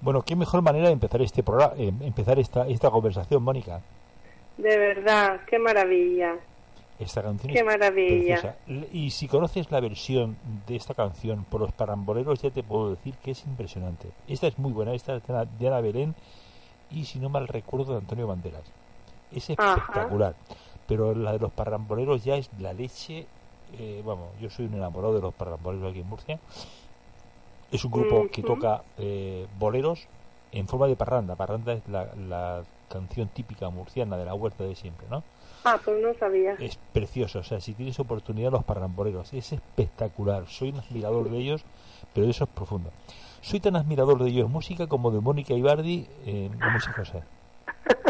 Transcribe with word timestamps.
Bueno, 0.00 0.22
qué 0.22 0.36
mejor 0.36 0.62
manera 0.62 0.86
de 0.86 0.92
empezar 0.92 1.20
este 1.22 1.42
programa, 1.42 1.74
eh, 1.76 1.92
empezar 2.00 2.38
esta, 2.38 2.66
esta 2.68 2.90
conversación, 2.90 3.42
Mónica. 3.42 3.80
De 4.56 4.76
verdad, 4.78 5.40
qué 5.48 5.58
maravilla. 5.58 6.36
Esta 6.98 7.22
canción 7.22 7.52
Qué 7.52 7.58
es 7.58 7.64
maravilla. 7.64 8.40
preciosa. 8.40 8.56
Y 8.92 9.10
si 9.10 9.28
conoces 9.28 9.70
la 9.70 9.80
versión 9.80 10.36
de 10.66 10.76
esta 10.76 10.94
canción 10.94 11.44
por 11.44 11.60
los 11.60 11.72
paramboleros, 11.72 12.40
ya 12.40 12.50
te 12.50 12.62
puedo 12.62 12.90
decir 12.90 13.14
que 13.22 13.32
es 13.32 13.44
impresionante. 13.44 14.08
Esta 14.28 14.46
es 14.46 14.58
muy 14.58 14.72
buena, 14.72 14.94
esta 14.94 15.16
es 15.16 15.22
de 15.26 15.66
Ana, 15.68 15.80
Belén 15.80 16.14
y, 16.90 17.04
si 17.04 17.18
no 17.18 17.28
mal 17.28 17.48
recuerdo, 17.48 17.92
de 17.92 17.98
Antonio 17.98 18.26
Banderas. 18.26 18.62
Es 19.30 19.50
Ajá. 19.50 19.74
espectacular. 19.74 20.34
Pero 20.86 21.14
la 21.14 21.32
de 21.32 21.38
los 21.38 21.52
paramboleros 21.52 22.24
ya 22.24 22.36
es 22.36 22.48
la 22.58 22.72
leche. 22.72 23.26
eh, 23.78 24.00
vamos, 24.06 24.28
yo 24.40 24.48
soy 24.48 24.66
un 24.66 24.74
enamorado 24.74 25.14
de 25.14 25.20
los 25.20 25.34
paramboleros 25.34 25.90
aquí 25.90 26.00
en 26.00 26.08
Murcia. 26.08 26.38
Es 27.72 27.84
un 27.84 27.90
grupo 27.90 28.28
que 28.30 28.42
toca 28.42 28.82
eh, 28.98 29.46
boleros 29.58 30.06
en 30.52 30.68
forma 30.68 30.86
de 30.86 30.96
parranda. 30.96 31.34
Parranda 31.34 31.72
es 31.72 31.86
la, 31.88 32.08
la 32.14 32.62
canción 32.88 33.28
típica 33.28 33.68
murciana 33.70 34.16
de 34.16 34.24
la 34.24 34.34
huerta 34.34 34.64
de 34.64 34.74
siempre, 34.74 35.06
¿no? 35.10 35.22
Ah, 35.64 35.80
pues 35.84 36.00
no 36.00 36.14
sabía. 36.14 36.52
es 36.60 36.78
precioso. 36.92 37.40
O 37.40 37.42
sea, 37.42 37.60
si 37.60 37.74
tienes 37.74 37.98
oportunidad, 37.98 38.52
los 38.52 38.64
parramboleros 38.64 39.32
es 39.32 39.52
espectacular. 39.52 40.46
Soy 40.46 40.68
un 40.70 40.78
admirador 40.78 41.28
de 41.28 41.38
ellos, 41.38 41.64
pero 42.14 42.28
eso 42.28 42.44
es 42.44 42.50
profundo. 42.50 42.90
Soy 43.40 43.58
tan 43.58 43.74
admirador 43.74 44.22
de 44.22 44.30
ellos 44.30 44.48
música 44.48 44.86
como 44.86 45.10
de 45.10 45.20
Mónica 45.20 45.54
Ibardi 45.54 46.06
eh, 46.24 46.50
en 46.52 46.72
muchas 46.72 46.94
cosas. 46.94 47.24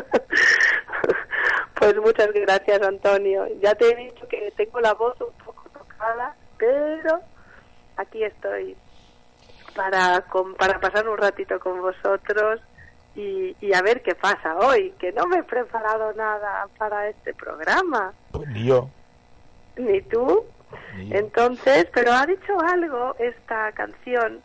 Pues 1.78 1.94
muchas 2.00 2.32
gracias, 2.32 2.82
Antonio. 2.82 3.46
Ya 3.60 3.74
te 3.74 3.88
he 3.88 3.94
dicho 3.94 4.26
que 4.26 4.52
tengo 4.56 4.80
la 4.80 4.94
voz 4.94 5.14
un 5.20 5.32
poco 5.44 5.68
tocada, 5.68 6.34
pero 6.58 7.20
aquí 7.96 8.24
estoy 8.24 8.76
para, 9.76 10.22
con- 10.22 10.54
para 10.54 10.80
pasar 10.80 11.08
un 11.08 11.16
ratito 11.18 11.60
con 11.60 11.80
vosotros 11.80 12.60
y, 13.14 13.54
y 13.60 13.72
a 13.74 13.82
ver 13.82 14.02
qué 14.02 14.14
pasa 14.14 14.56
hoy, 14.56 14.92
que 14.98 15.12
no 15.12 15.26
me 15.26 15.38
he 15.38 15.42
preparado 15.42 16.12
nada 16.14 16.66
para 16.78 17.08
este 17.08 17.32
programa, 17.34 18.12
Pues 18.32 18.48
ni 18.48 18.64
yo. 18.66 18.90
ni 19.76 20.00
tú. 20.02 20.44
ni 20.96 21.08
yo. 21.10 21.16
Entonces, 21.16 21.86
pero 21.94 22.12
ha 22.12 22.26
dicho 22.26 22.58
algo 22.60 23.14
esta 23.18 23.72
canción 23.72 24.40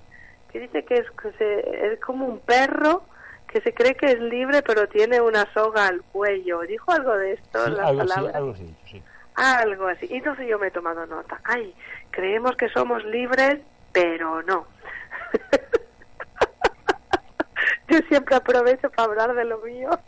que 0.51 0.59
dice 0.59 0.83
que 0.85 0.95
es, 0.95 1.05
que 1.11 1.31
se- 1.33 1.93
es 1.93 1.99
como 2.01 2.25
un 2.25 2.39
perro 2.39 3.03
que 3.47 3.59
se 3.61 3.73
cree 3.73 3.95
que 3.95 4.05
es 4.05 4.19
libre 4.19 4.61
pero 4.61 4.88
tiene 4.88 5.19
una 5.19 5.45
soga 5.53 5.88
al 5.88 6.01
cuello. 6.03 6.61
Dijo 6.61 6.91
algo 6.91 7.17
de 7.17 7.33
esto, 7.33 7.66
Sí, 7.66 7.71
las 7.71 7.79
algo, 7.88 8.01
así, 8.01 8.09
palabras. 8.09 8.35
algo 8.35 8.51
así, 8.51 8.75
sí. 8.89 9.03
Algo 9.35 9.88
así. 9.88 10.07
Y 10.09 10.16
entonces 10.17 10.47
yo 10.47 10.57
me 10.59 10.67
he 10.67 10.71
tomado 10.71 11.05
nota. 11.05 11.39
Ay, 11.43 11.73
creemos 12.11 12.55
que 12.55 12.69
somos 12.69 13.03
libres, 13.05 13.59
pero 13.93 14.41
no. 14.43 14.67
yo 17.89 17.97
siempre 18.09 18.35
aprovecho 18.35 18.89
para 18.91 19.03
hablar 19.09 19.33
de 19.35 19.45
lo 19.45 19.59
mío. 19.59 19.89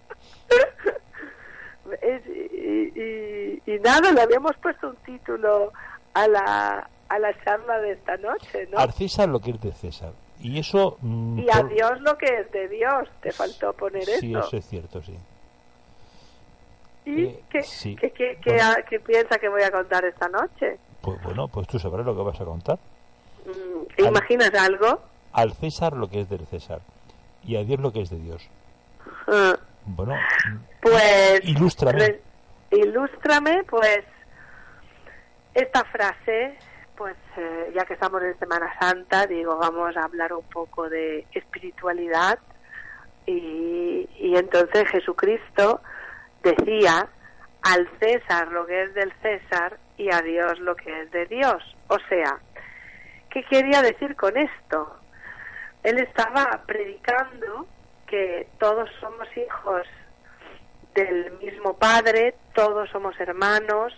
Es- 2.02 2.26
y, 2.26 2.92
y- 2.96 3.62
y 3.66 3.80
nada, 3.80 4.12
le 4.14 4.22
habíamos 4.22 4.56
puesto 4.58 4.88
un 4.90 4.96
título 4.98 5.74
a 6.14 6.28
la, 6.30 6.90
a 7.10 7.20
la 7.20 7.44
charla 7.44 7.78
de 7.80 7.92
esta 7.92 8.16
noche, 8.18 8.68
¿no? 8.72 8.78
Al 8.80 8.94
César 8.94 9.28
lo 9.28 9.42
que 9.42 9.52
es 9.52 9.60
de 9.62 9.74
César. 9.74 10.14
Y 10.40 10.60
eso... 10.60 10.98
mm, 11.02 11.40
Y 11.40 11.50
a 11.50 11.60
por- 11.60 11.70
Dios 11.74 12.00
lo 12.02 12.18
que 12.18 12.26
es 12.40 12.50
de 12.52 12.70
Dios. 12.70 13.10
Te 13.22 13.32
faltó 13.34 13.74
poner 13.74 14.06
Sí, 14.06 14.32
eso. 14.34 14.48
eso 14.48 14.58
es 14.58 14.66
cierto, 14.66 15.02
sí. 15.04 15.18
¿Y 17.06 17.26
eh, 17.26 17.44
qué, 17.50 17.64
sí. 17.64 17.96
qué- 17.98 18.12
qué- 18.12 18.40
qué- 18.42 18.54
Bueno. 18.54 18.76
qué 18.90 19.00
piensa 19.02 19.38
que 19.38 19.50
voy 19.50 19.64
a 19.64 19.72
contar 19.72 20.06
esta 20.06 20.30
noche? 20.30 20.80
Pues 21.02 21.22
bueno, 21.22 21.50
pues 21.50 21.68
tú 21.68 21.78
sabrás 21.80 22.06
lo 22.06 22.16
que 22.16 22.24
vas 22.24 22.40
a 22.40 22.46
contar. 22.46 22.80
Mm, 23.46 23.94
¿Te 23.98 24.04
imaginas 24.04 24.54
algo? 24.54 25.02
Al 25.34 25.54
César 25.54 25.94
lo 25.94 26.10
que 26.10 26.22
es 26.22 26.30
del 26.30 26.46
César. 26.48 26.80
Y 27.44 27.58
a 27.58 27.64
Dios 27.64 27.80
lo 27.80 27.92
que 27.92 28.02
es 28.02 28.10
de 28.10 28.18
Dios. 28.20 28.48
Ah, 29.28 29.56
Bueno, 29.86 30.16
Pues. 30.82 31.42
Ilústrame. 31.44 32.20
ilústrame, 32.72 33.64
pues. 33.70 34.04
Esta 35.54 35.84
frase, 35.86 36.58
pues 36.98 37.16
eh, 37.38 37.72
ya 37.76 37.86
que 37.86 37.94
estamos 37.94 38.22
en 38.24 38.38
Semana 38.40 38.74
Santa, 38.80 39.28
digo, 39.28 39.58
vamos 39.58 39.96
a 39.98 40.04
hablar 40.06 40.34
un 40.34 40.44
poco 40.46 40.90
de 40.90 41.26
espiritualidad. 41.34 42.40
Y, 43.26 44.10
y 44.20 44.36
entonces 44.36 44.88
Jesucristo 44.90 45.80
decía 46.42 47.08
al 47.62 47.88
César 48.00 48.50
lo 48.52 48.66
que 48.66 48.84
es 48.84 48.94
del 48.96 49.14
César 49.22 49.78
y 49.98 50.12
a 50.12 50.22
Dios 50.22 50.60
lo 50.60 50.76
que 50.76 51.02
es 51.04 51.12
de 51.12 51.26
Dios. 51.28 51.64
O 51.88 51.98
sea, 52.10 52.40
¿qué 53.30 53.44
quería 53.44 53.82
decir 53.82 54.16
con 54.16 54.36
esto? 54.36 54.98
Él 55.84 56.00
estaba 56.00 56.64
predicando 56.66 57.68
que 58.08 58.48
todos 58.60 58.90
somos 59.00 59.28
hijos 59.36 59.88
del 60.96 61.32
mismo 61.40 61.74
Padre, 61.78 62.36
todos 62.54 62.90
somos 62.90 63.20
hermanos, 63.20 63.94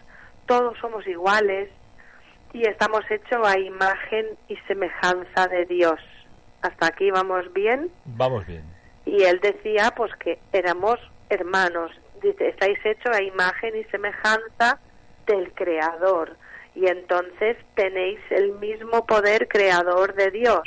todos 0.46 0.78
somos 0.80 1.06
iguales 1.08 1.70
y 2.54 2.66
estamos 2.68 3.02
hechos 3.10 3.46
a 3.46 3.60
imagen 3.60 4.26
y 4.48 4.56
semejanza 4.68 5.48
de 5.48 5.66
Dios. 5.66 6.00
Hasta 6.62 6.88
aquí 6.88 7.12
vamos 7.12 7.52
bien. 7.54 7.92
vamos 8.06 8.46
bien. 8.48 8.64
Y 9.06 9.24
él 9.24 9.40
decía 9.42 9.94
pues 9.96 10.12
que 10.16 10.40
éramos 10.54 10.98
hermanos. 11.30 11.92
Dice, 12.22 12.48
estáis 12.50 12.80
hechos 12.84 13.16
a 13.16 13.22
imagen 13.22 13.76
y 13.76 13.84
semejanza 13.86 14.80
del 15.28 15.52
Creador. 15.54 16.38
Y 16.74 16.88
entonces 16.88 17.58
tenéis 17.76 18.20
el 18.32 18.54
mismo 18.54 19.06
poder 19.06 19.48
creador 19.48 20.16
de 20.16 20.32
Dios. 20.32 20.62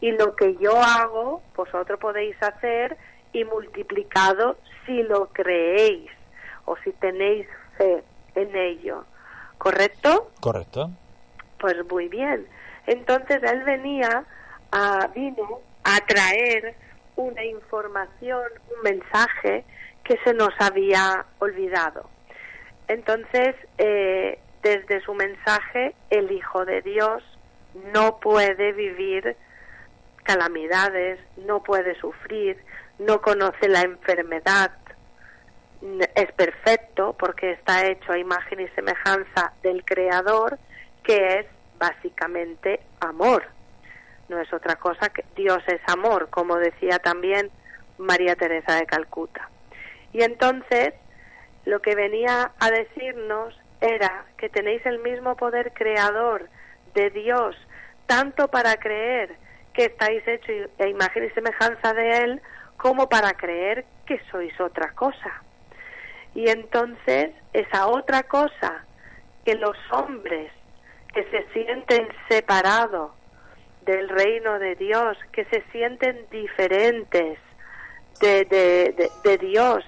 Y 0.00 0.12
lo 0.12 0.34
que 0.34 0.56
yo 0.56 0.80
hago, 0.80 1.42
vosotros 1.54 1.98
podéis 2.00 2.40
hacer 2.42 2.96
y 3.32 3.44
multiplicado 3.44 4.56
si 4.86 5.02
lo 5.02 5.26
creéis 5.28 6.10
o 6.64 6.76
si 6.84 6.92
tenéis 6.92 7.46
fe 7.76 8.02
en 8.34 8.54
ello. 8.56 9.04
¿Correcto? 9.58 10.30
Correcto. 10.40 10.90
Pues 11.58 11.76
muy 11.90 12.08
bien. 12.08 12.46
Entonces 12.86 13.42
él 13.42 13.62
venía 13.64 14.24
a, 14.72 15.06
vino 15.14 15.60
a 15.84 15.98
traer 16.06 16.74
una 17.16 17.44
información, 17.44 18.42
un 18.74 18.82
mensaje 18.82 19.64
que 20.04 20.16
se 20.24 20.32
nos 20.32 20.52
había 20.58 21.26
olvidado. 21.38 22.08
Entonces, 22.88 23.54
eh, 23.78 24.38
desde 24.62 25.00
su 25.02 25.14
mensaje, 25.14 25.94
el 26.10 26.32
Hijo 26.32 26.64
de 26.64 26.82
Dios 26.82 27.22
no 27.92 28.18
puede 28.18 28.72
vivir 28.72 29.36
calamidades, 30.30 31.18
no 31.38 31.60
puede 31.60 31.98
sufrir, 31.98 32.56
no 33.00 33.20
conoce 33.20 33.68
la 33.68 33.80
enfermedad, 33.80 34.70
es 36.14 36.32
perfecto 36.32 37.16
porque 37.18 37.52
está 37.52 37.86
hecho 37.86 38.12
a 38.12 38.18
imagen 38.18 38.60
y 38.60 38.68
semejanza 38.68 39.52
del 39.62 39.84
Creador, 39.84 40.56
que 41.02 41.40
es 41.40 41.46
básicamente 41.80 42.80
amor. 43.00 43.42
No 44.28 44.38
es 44.38 44.52
otra 44.52 44.76
cosa 44.76 45.08
que 45.08 45.24
Dios 45.34 45.62
es 45.66 45.80
amor, 45.88 46.28
como 46.30 46.56
decía 46.58 47.00
también 47.00 47.50
María 47.98 48.36
Teresa 48.36 48.76
de 48.76 48.86
Calcuta. 48.86 49.48
Y 50.12 50.22
entonces, 50.22 50.94
lo 51.64 51.82
que 51.82 51.96
venía 51.96 52.52
a 52.60 52.70
decirnos 52.70 53.58
era 53.80 54.26
que 54.36 54.48
tenéis 54.48 54.86
el 54.86 55.00
mismo 55.00 55.34
poder 55.36 55.72
creador 55.72 56.48
de 56.94 57.10
Dios, 57.10 57.56
tanto 58.06 58.46
para 58.46 58.76
creer 58.76 59.36
que 59.72 59.86
estáis 59.86 60.26
hechos 60.26 60.70
a 60.78 60.86
imagen 60.86 61.24
y 61.24 61.30
semejanza 61.30 61.92
de 61.94 62.24
Él, 62.24 62.42
como 62.76 63.08
para 63.08 63.32
creer 63.34 63.84
que 64.06 64.20
sois 64.30 64.58
otra 64.60 64.92
cosa. 64.94 65.42
Y 66.34 66.48
entonces 66.48 67.32
esa 67.52 67.86
otra 67.86 68.22
cosa 68.24 68.84
que 69.44 69.54
los 69.54 69.76
hombres 69.90 70.52
que 71.12 71.24
se 71.24 71.46
sienten 71.52 72.08
separados 72.28 73.12
del 73.82 74.08
reino 74.08 74.58
de 74.58 74.76
Dios, 74.76 75.16
que 75.32 75.44
se 75.46 75.62
sienten 75.72 76.26
diferentes 76.30 77.38
de, 78.20 78.44
de, 78.44 79.10
de 79.24 79.38
Dios, 79.38 79.84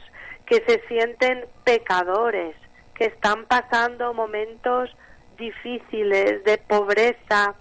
que 0.47 0.63
se 0.67 0.83
sienten 0.89 1.47
pecadores, 1.65 2.57
que 2.95 3.07
están 3.07 3.47
pasando 3.47 4.15
momentos 4.15 4.91
difíciles 5.37 6.45
de 6.45 6.59
pobreza, 6.59 7.55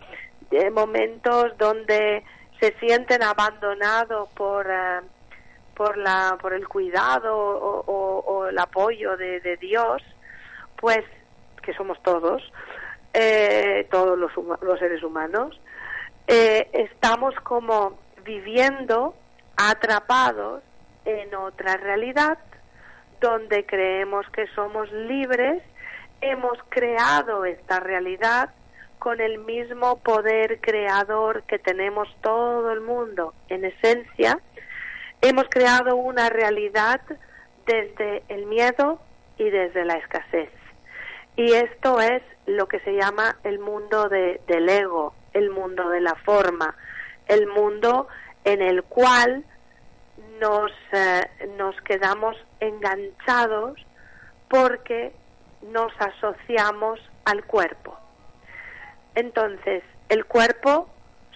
de 0.51 0.69
momentos 0.69 1.57
donde 1.57 2.23
se 2.59 2.73
sienten 2.79 3.23
abandonados 3.23 4.29
por, 4.35 4.67
eh, 4.69 5.01
por, 5.75 5.97
la, 5.97 6.37
por 6.39 6.53
el 6.53 6.67
cuidado 6.67 7.35
o, 7.35 8.47
el 8.47 8.59
apoyo 8.59 9.17
de, 9.17 9.57
Dios, 9.57 10.03
pues, 10.75 10.99
que 11.63 11.73
somos 11.73 12.01
todos, 12.03 12.43
eh, 13.13 13.87
todos 13.89 14.17
los, 14.17 14.31
los, 14.61 14.79
seres 14.79 15.01
humanos, 15.03 15.59
eh, 16.27 16.69
estamos 16.73 17.33
como 17.43 17.97
viviendo 18.23 19.15
atrapados 19.57 20.61
en 21.05 21.33
otra 21.33 21.77
realidad 21.77 22.37
donde 23.21 23.65
creemos 23.65 24.25
que 24.33 24.47
somos 24.47 24.91
libres, 24.91 25.63
hemos 26.19 26.57
creado 26.69 27.45
esta 27.45 27.79
realidad 27.79 28.49
con 29.01 29.19
el 29.19 29.39
mismo 29.39 29.97
poder 29.97 30.61
creador 30.61 31.41
que 31.47 31.57
tenemos 31.57 32.07
todo 32.21 32.71
el 32.71 32.81
mundo 32.81 33.33
en 33.49 33.65
esencia, 33.65 34.39
hemos 35.21 35.45
creado 35.49 35.95
una 35.95 36.29
realidad 36.29 37.01
desde 37.65 38.21
el 38.27 38.45
miedo 38.45 39.01
y 39.39 39.49
desde 39.49 39.85
la 39.85 39.95
escasez. 39.95 40.51
Y 41.35 41.51
esto 41.53 41.99
es 41.99 42.21
lo 42.45 42.67
que 42.67 42.79
se 42.81 42.91
llama 42.91 43.39
el 43.43 43.57
mundo 43.57 44.07
de, 44.07 44.39
del 44.45 44.69
ego, 44.69 45.15
el 45.33 45.49
mundo 45.49 45.89
de 45.89 46.01
la 46.01 46.13
forma, 46.13 46.75
el 47.25 47.47
mundo 47.47 48.07
en 48.43 48.61
el 48.61 48.83
cual 48.83 49.43
nos, 50.39 50.71
eh, 50.91 51.27
nos 51.57 51.75
quedamos 51.81 52.37
enganchados 52.59 53.83
porque 54.47 55.11
nos 55.63 55.91
asociamos 55.99 56.99
al 57.25 57.43
cuerpo. 57.45 57.97
Entonces, 59.15 59.83
el 60.09 60.25
cuerpo 60.25 60.89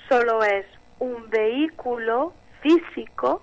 solo 0.07 0.43
es 0.43 0.65
un 0.99 1.29
vehículo 1.29 2.33
físico 2.61 3.41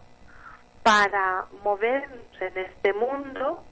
para 0.82 1.46
movernos 1.62 2.26
en 2.40 2.58
este 2.58 2.92
mundo 2.92 3.62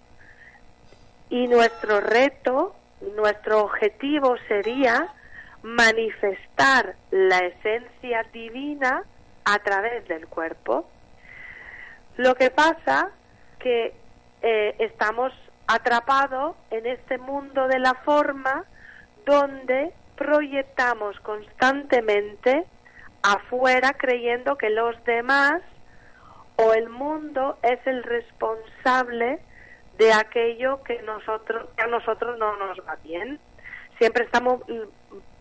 y 1.29 1.47
nuestro 1.49 2.01
reto, 2.01 2.75
nuestro 3.17 3.63
objetivo 3.63 4.37
sería 4.49 5.09
manifestar 5.63 6.97
la 7.11 7.39
esencia 7.39 8.25
divina 8.33 9.05
a 9.45 9.59
través 9.61 10.07
del 10.09 10.27
cuerpo. 10.27 10.89
Lo 12.17 12.35
que 12.35 12.51
pasa 12.51 13.11
que 13.59 13.95
eh, 14.43 14.77
estamos 14.79 15.33
atrapados 15.67 16.57
en 16.71 16.87
este 16.87 17.19
mundo 17.19 17.69
de 17.69 17.79
la 17.79 17.95
forma 17.95 18.65
donde 19.25 19.93
proyectamos 20.21 21.19
constantemente 21.21 22.67
afuera 23.23 23.95
creyendo 23.95 24.59
que 24.59 24.69
los 24.69 25.03
demás 25.05 25.63
o 26.57 26.75
el 26.75 26.91
mundo 26.91 27.57
es 27.63 27.79
el 27.87 28.03
responsable 28.03 29.39
de 29.97 30.13
aquello 30.13 30.83
que 30.83 31.01
nosotros 31.05 31.71
a 31.83 31.87
nosotros 31.87 32.39
no 32.39 32.55
nos 32.59 32.79
va 32.87 32.99
bien. 33.03 33.41
Siempre 33.97 34.25
estamos 34.25 34.61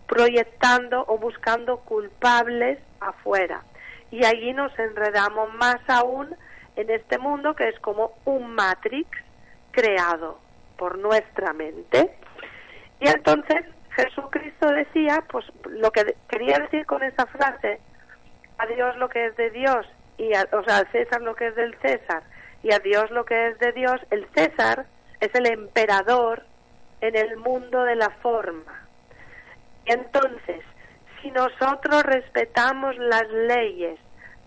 proyectando 0.08 1.04
o 1.10 1.18
buscando 1.18 1.80
culpables 1.80 2.80
afuera. 3.02 3.66
Y 4.12 4.24
allí 4.24 4.54
nos 4.54 4.72
enredamos 4.80 5.54
más 5.56 5.82
aún 5.90 6.34
en 6.78 6.90
este 6.90 7.18
mundo 7.18 7.54
que 7.54 7.68
es 7.68 7.78
como 7.82 8.14
un 8.24 8.56
matrix 8.56 9.10
creado 9.72 10.40
por 10.78 10.98
nuestra 10.98 11.52
mente. 11.52 12.16
Y 13.02 13.10
entonces 13.10 13.66
Jesucristo 14.04 14.68
decía, 14.72 15.24
pues 15.30 15.46
lo 15.66 15.92
que 15.92 16.16
quería 16.28 16.60
decir 16.60 16.86
con 16.86 17.04
esa 17.04 17.26
frase, 17.28 17.80
a 18.58 18.66
Dios 18.66 18.96
lo 18.98 19.10
que 19.10 19.28
es 19.28 19.36
de 19.38 19.50
Dios, 19.52 19.86
y 20.18 20.32
o 20.34 20.64
sea, 20.64 20.78
al 20.78 20.92
César 20.92 21.22
lo 21.22 21.36
que 21.36 21.48
es 21.48 21.56
del 21.56 21.76
César, 21.80 22.24
y 22.64 22.74
a 22.74 22.80
Dios 22.80 23.10
lo 23.12 23.26
que 23.26 23.48
es 23.48 23.60
de 23.60 23.72
Dios, 23.72 24.00
el 24.12 24.28
César 24.36 24.86
es 25.20 25.34
el 25.34 25.48
emperador 25.48 26.44
en 27.02 27.16
el 27.16 27.38
mundo 27.38 27.84
de 27.84 27.96
la 27.96 28.10
forma. 28.22 28.88
Entonces, 29.86 30.62
si 31.22 31.32
nosotros 31.32 32.04
respetamos 32.04 32.98
las 32.98 33.28
leyes 33.30 34.00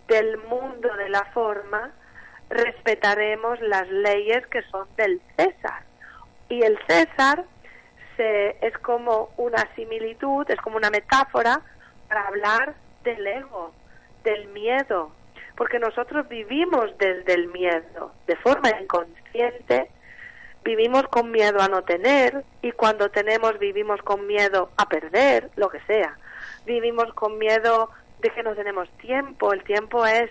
del 0.09 0.39
mundo 0.39 0.95
de 0.97 1.09
la 1.09 1.25
forma, 1.33 1.91
respetaremos 2.49 3.61
las 3.61 3.89
leyes 3.89 4.47
que 4.49 4.63
son 4.65 4.87
del 4.97 5.21
César. 5.37 5.83
Y 6.49 6.63
el 6.63 6.79
César 6.87 7.45
se, 8.17 8.56
es 8.67 8.76
como 8.79 9.31
una 9.37 9.69
similitud, 9.75 10.50
es 10.50 10.61
como 10.61 10.76
una 10.76 10.91
metáfora 10.91 11.61
para 12.09 12.26
hablar 12.26 12.75
del 13.05 13.26
ego, 13.26 13.73
del 14.25 14.49
miedo, 14.49 15.12
porque 15.56 15.79
nosotros 15.79 16.29
vivimos 16.29 16.97
desde 16.99 17.35
el 17.35 17.49
miedo, 17.49 18.12
de 18.26 18.37
forma 18.37 18.70
inconsciente, 18.81 19.91
vivimos 20.64 21.05
con 21.09 21.31
miedo 21.31 21.61
a 21.61 21.69
no 21.69 21.82
tener 21.82 22.44
y 22.62 22.73
cuando 22.73 23.11
tenemos 23.11 23.59
vivimos 23.59 24.00
con 24.03 24.26
miedo 24.26 24.70
a 24.76 24.87
perder, 24.88 25.50
lo 25.56 25.69
que 25.69 25.81
sea. 25.81 26.17
Vivimos 26.65 27.12
con 27.15 27.38
miedo 27.38 27.91
de 28.20 28.31
que 28.31 28.43
no 28.43 28.55
tenemos 28.55 28.88
tiempo, 28.99 29.53
el 29.53 29.65
tiempo 29.65 30.06
es 30.06 30.31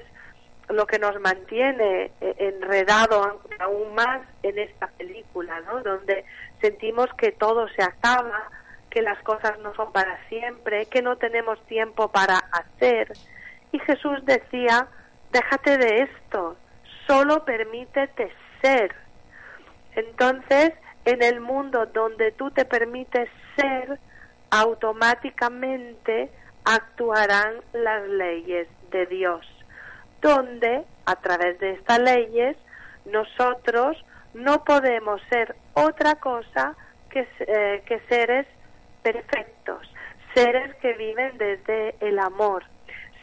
lo 0.70 0.88
que 0.88 1.00
nos 1.00 1.20
mantiene 1.20 2.12
eh, 2.22 2.36
enredado 2.38 3.42
aún 3.60 3.94
más 3.94 4.22
en 4.44 4.58
esta 4.58 4.88
película, 4.88 5.60
¿no? 5.62 5.82
Donde 5.82 6.24
sentimos 6.62 7.08
que 7.18 7.32
todo 7.32 7.68
se 7.70 7.84
acaba, 7.84 8.50
que 8.90 9.02
las 9.02 9.22
cosas 9.24 9.58
no 9.60 9.74
son 9.76 9.92
para 9.92 10.18
siempre, 10.28 10.86
que 10.86 11.02
no 11.02 11.18
tenemos 11.18 11.60
tiempo 11.66 12.12
para 12.12 12.38
hacer. 12.38 13.12
Y 13.72 13.80
Jesús 13.80 14.24
decía, 14.26 14.88
déjate 15.32 15.78
de 15.78 16.04
esto, 16.04 16.58
solo 17.08 17.44
permítete 17.46 18.32
ser. 18.62 18.94
Entonces, 19.96 20.74
en 21.06 21.24
el 21.24 21.40
mundo 21.40 21.86
donde 21.88 22.32
tú 22.32 22.52
te 22.52 22.66
permites 22.66 23.30
ser, 23.56 24.00
automáticamente 24.50 26.30
actuarán 26.66 27.56
las 27.74 28.08
leyes 28.08 28.68
de 28.92 29.06
Dios, 29.08 29.48
donde 30.22 30.84
a 31.06 31.16
través 31.16 31.60
de 31.60 31.72
estas 31.72 32.00
leyes 32.00 32.58
nosotros 33.06 33.98
no 34.34 34.64
podemos 34.64 35.22
ser 35.30 35.56
otra 35.74 36.16
cosa 36.16 36.76
que, 37.10 37.28
eh, 37.40 37.84
que 37.86 38.00
seres 38.08 38.48
perfectos, 39.04 39.92
seres 40.34 40.76
que 40.76 40.94
viven 40.94 41.38
desde 41.38 41.96
el 42.00 42.20
amor, 42.20 42.64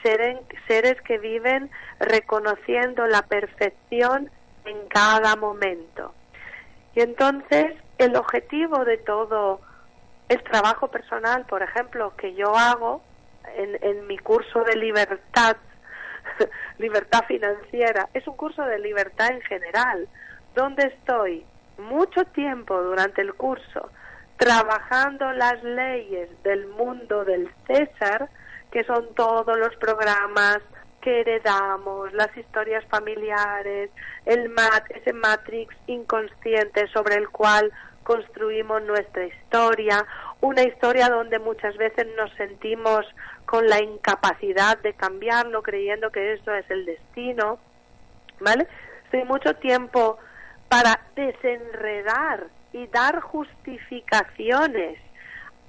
seres, 0.02 0.38
seres 0.66 1.00
que 1.02 1.18
viven 1.18 1.70
reconociendo 1.98 3.06
la 3.06 3.22
perfección 3.22 4.30
en 4.64 4.88
cada 4.88 5.36
momento. 5.36 6.14
Y 6.94 7.00
entonces 7.00 7.74
el 7.98 8.16
objetivo 8.16 8.84
de 8.84 8.98
todo 8.98 9.60
el 10.28 10.42
trabajo 10.42 10.88
personal, 10.88 11.46
por 11.46 11.62
ejemplo, 11.62 12.14
que 12.16 12.34
yo 12.34 12.54
hago 12.54 13.02
en, 13.56 13.78
en 13.82 14.06
mi 14.06 14.18
curso 14.18 14.62
de 14.64 14.76
libertad, 14.76 15.56
libertad 16.78 17.24
financiera, 17.26 18.08
es 18.12 18.26
un 18.28 18.36
curso 18.36 18.62
de 18.62 18.78
libertad 18.78 19.28
en 19.32 19.40
general, 19.42 20.08
donde 20.58 20.88
estoy 20.88 21.46
mucho 21.78 22.24
tiempo 22.24 22.82
durante 22.82 23.22
el 23.22 23.32
curso 23.34 23.90
trabajando 24.36 25.32
las 25.32 25.62
leyes 25.62 26.28
del 26.42 26.66
mundo 26.66 27.24
del 27.24 27.48
César, 27.68 28.28
que 28.72 28.82
son 28.82 29.14
todos 29.14 29.56
los 29.56 29.74
programas 29.76 30.58
que 31.00 31.20
heredamos, 31.20 32.12
las 32.12 32.36
historias 32.36 32.84
familiares, 32.86 33.90
el 34.26 34.48
mat, 34.48 34.84
ese 34.90 35.12
matrix 35.12 35.76
inconsciente 35.86 36.88
sobre 36.88 37.14
el 37.14 37.28
cual 37.28 37.72
construimos 38.02 38.82
nuestra 38.82 39.26
historia, 39.26 40.04
una 40.40 40.62
historia 40.62 41.08
donde 41.08 41.38
muchas 41.38 41.76
veces 41.76 42.08
nos 42.16 42.32
sentimos 42.34 43.06
con 43.46 43.68
la 43.68 43.80
incapacidad 43.80 44.76
de 44.78 44.92
cambiarlo, 44.94 45.62
creyendo 45.62 46.10
que 46.10 46.32
eso 46.32 46.52
es 46.52 46.68
el 46.68 46.84
destino, 46.84 47.60
¿vale? 48.40 48.66
Estoy 49.04 49.24
mucho 49.24 49.54
tiempo 49.54 50.18
para 50.68 51.00
desenredar 51.14 52.48
y 52.72 52.86
dar 52.88 53.20
justificaciones 53.20 54.98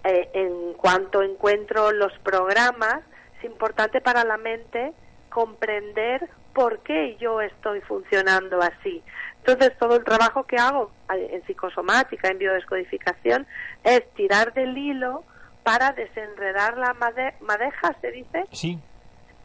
eh, 0.03 0.29
en 0.33 0.73
cuanto 0.73 1.23
encuentro 1.23 1.91
los 1.91 2.17
programas, 2.19 3.01
es 3.37 3.45
importante 3.45 4.01
para 4.01 4.23
la 4.23 4.37
mente 4.37 4.93
comprender 5.29 6.29
por 6.53 6.79
qué 6.79 7.15
yo 7.17 7.41
estoy 7.41 7.81
funcionando 7.81 8.61
así. 8.61 9.03
Entonces, 9.37 9.77
todo 9.77 9.95
el 9.95 10.03
trabajo 10.03 10.43
que 10.43 10.57
hago 10.57 10.91
eh, 11.13 11.29
en 11.33 11.45
psicosomática, 11.45 12.29
en 12.29 12.37
biodescodificación, 12.37 13.47
es 13.83 14.09
tirar 14.13 14.53
del 14.53 14.77
hilo 14.77 15.23
para 15.63 15.93
desenredar 15.93 16.77
la 16.77 16.93
madeja, 16.93 17.95
¿se 18.01 18.11
dice? 18.11 18.45
Sí. 18.51 18.79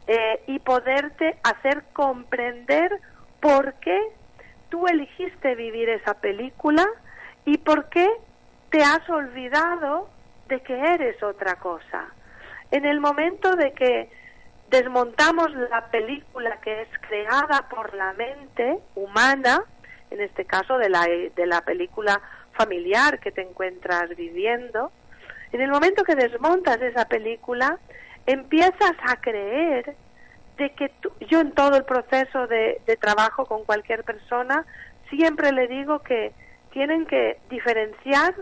Eh, 0.07 0.43
y 0.47 0.59
poderte 0.59 1.37
hacer 1.43 1.83
comprender 1.93 2.91
por 3.39 3.73
qué 3.75 3.99
tú 4.75 4.87
elegiste 4.87 5.55
vivir 5.55 5.87
esa 5.87 6.15
película 6.15 6.85
y 7.45 7.57
por 7.59 7.87
qué 7.87 8.09
te 8.69 8.83
has 8.83 9.09
olvidado 9.09 10.09
de 10.49 10.59
que 10.63 10.77
eres 10.77 11.23
otra 11.23 11.55
cosa. 11.55 12.07
En 12.71 12.83
el 12.83 12.99
momento 12.99 13.55
de 13.55 13.71
que 13.71 14.09
desmontamos 14.69 15.49
la 15.71 15.89
película 15.91 16.59
que 16.59 16.81
es 16.81 16.89
creada 17.07 17.69
por 17.69 17.93
la 17.93 18.11
mente 18.13 18.79
humana, 18.95 19.63
en 20.11 20.19
este 20.19 20.43
caso 20.43 20.77
de 20.77 20.89
la, 20.89 21.07
de 21.07 21.45
la 21.45 21.61
película 21.61 22.21
familiar 22.51 23.21
que 23.21 23.31
te 23.31 23.43
encuentras 23.43 24.09
viviendo, 24.17 24.91
en 25.53 25.61
el 25.61 25.71
momento 25.71 26.03
que 26.03 26.15
desmontas 26.15 26.81
esa 26.81 27.05
película, 27.05 27.79
empiezas 28.25 28.95
a 29.07 29.21
creer 29.21 29.95
de 30.57 30.71
que 30.71 30.91
yo 31.27 31.41
en 31.41 31.51
todo 31.51 31.75
el 31.75 31.83
proceso 31.83 32.47
de, 32.47 32.81
trabajo 32.99 33.45
con 33.45 33.65
cualquier 33.65 34.03
persona 34.03 34.65
siempre 35.09 35.51
le 35.51 35.67
digo 35.67 35.99
que 35.99 36.33
tienen 36.71 37.05
que 37.05 37.39
diferenciar 37.49 38.33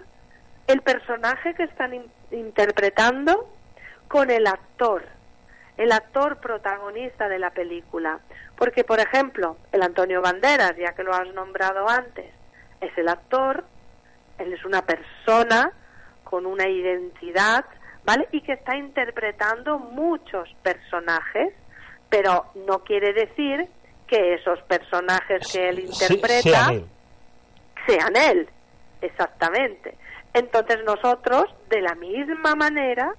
el 0.68 0.82
personaje 0.82 1.54
que 1.56 1.64
están 1.64 1.94
interpretando 2.32 3.50
con 4.08 4.30
el 4.30 4.48
actor, 4.48 5.04
el 5.78 5.92
actor 5.92 6.38
protagonista 6.38 7.28
de 7.28 7.40
la 7.40 7.52
película. 7.52 8.20
Porque, 8.56 8.84
por 8.84 9.00
ejemplo, 9.00 9.58
el 9.72 9.82
Antonio 9.82 10.22
Banderas, 10.22 10.76
ya 10.78 10.94
que 10.94 11.04
lo 11.04 11.14
has 11.14 11.32
nombrado 11.34 11.90
antes, 11.90 12.32
es 12.80 12.98
el 12.98 13.10
actor, 13.10 13.66
él 14.38 14.54
es 14.54 14.64
una 14.66 14.84
persona 14.84 15.72
con 16.24 16.46
una 16.46 16.68
identidad, 16.68 17.66
¿vale? 18.06 18.28
Y 18.32 18.42
que 18.42 18.54
está 18.54 18.76
interpretando 18.78 19.80
muchos 19.80 20.50
personajes 20.64 21.54
pero 22.14 22.46
no 22.68 22.84
quiere 22.84 23.12
decir 23.12 23.68
que 24.06 24.36
esos 24.36 24.62
personajes 24.64 25.52
que 25.52 25.70
él 25.70 25.80
interpreta 25.80 26.72
sean 27.88 28.16
él. 28.16 28.48
exactamente. 29.02 29.98
Entonces 30.32 30.84
nosotros, 30.86 31.46
de 31.72 31.82
la 31.82 31.96
misma 31.96 32.54
manera, 32.54 33.16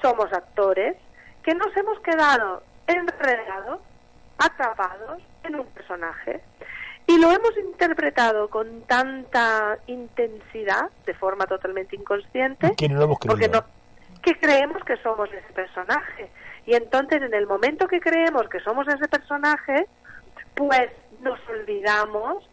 somos 0.00 0.32
actores 0.32 0.96
que 1.42 1.54
nos 1.54 1.76
hemos 1.76 2.00
quedado 2.00 2.62
enredados, 2.86 3.80
atrapados 4.38 5.20
en 5.42 5.56
un 5.56 5.66
personaje 5.66 6.40
y 7.06 7.18
lo 7.18 7.30
hemos 7.30 7.54
interpretado 7.58 8.48
con 8.48 8.84
tanta 8.84 9.76
intensidad, 9.86 10.88
de 11.04 11.12
forma 11.12 11.44
totalmente 11.44 11.94
inconsciente, 11.94 12.74
que 12.74 12.88
no 12.88 13.06
porque 13.06 13.48
no, 13.48 13.62
que 14.22 14.34
creemos 14.38 14.82
que 14.84 14.96
somos 15.02 15.28
ese 15.30 15.52
personaje. 15.52 16.30
Y 16.66 16.74
entonces 16.74 17.22
en 17.22 17.34
el 17.34 17.46
momento 17.46 17.86
que 17.86 18.00
creemos 18.00 18.48
que 18.48 18.60
somos 18.60 18.86
ese 18.88 19.08
personaje, 19.08 19.86
pues 20.54 20.88
nos 21.20 21.38
olvidamos 21.48 22.48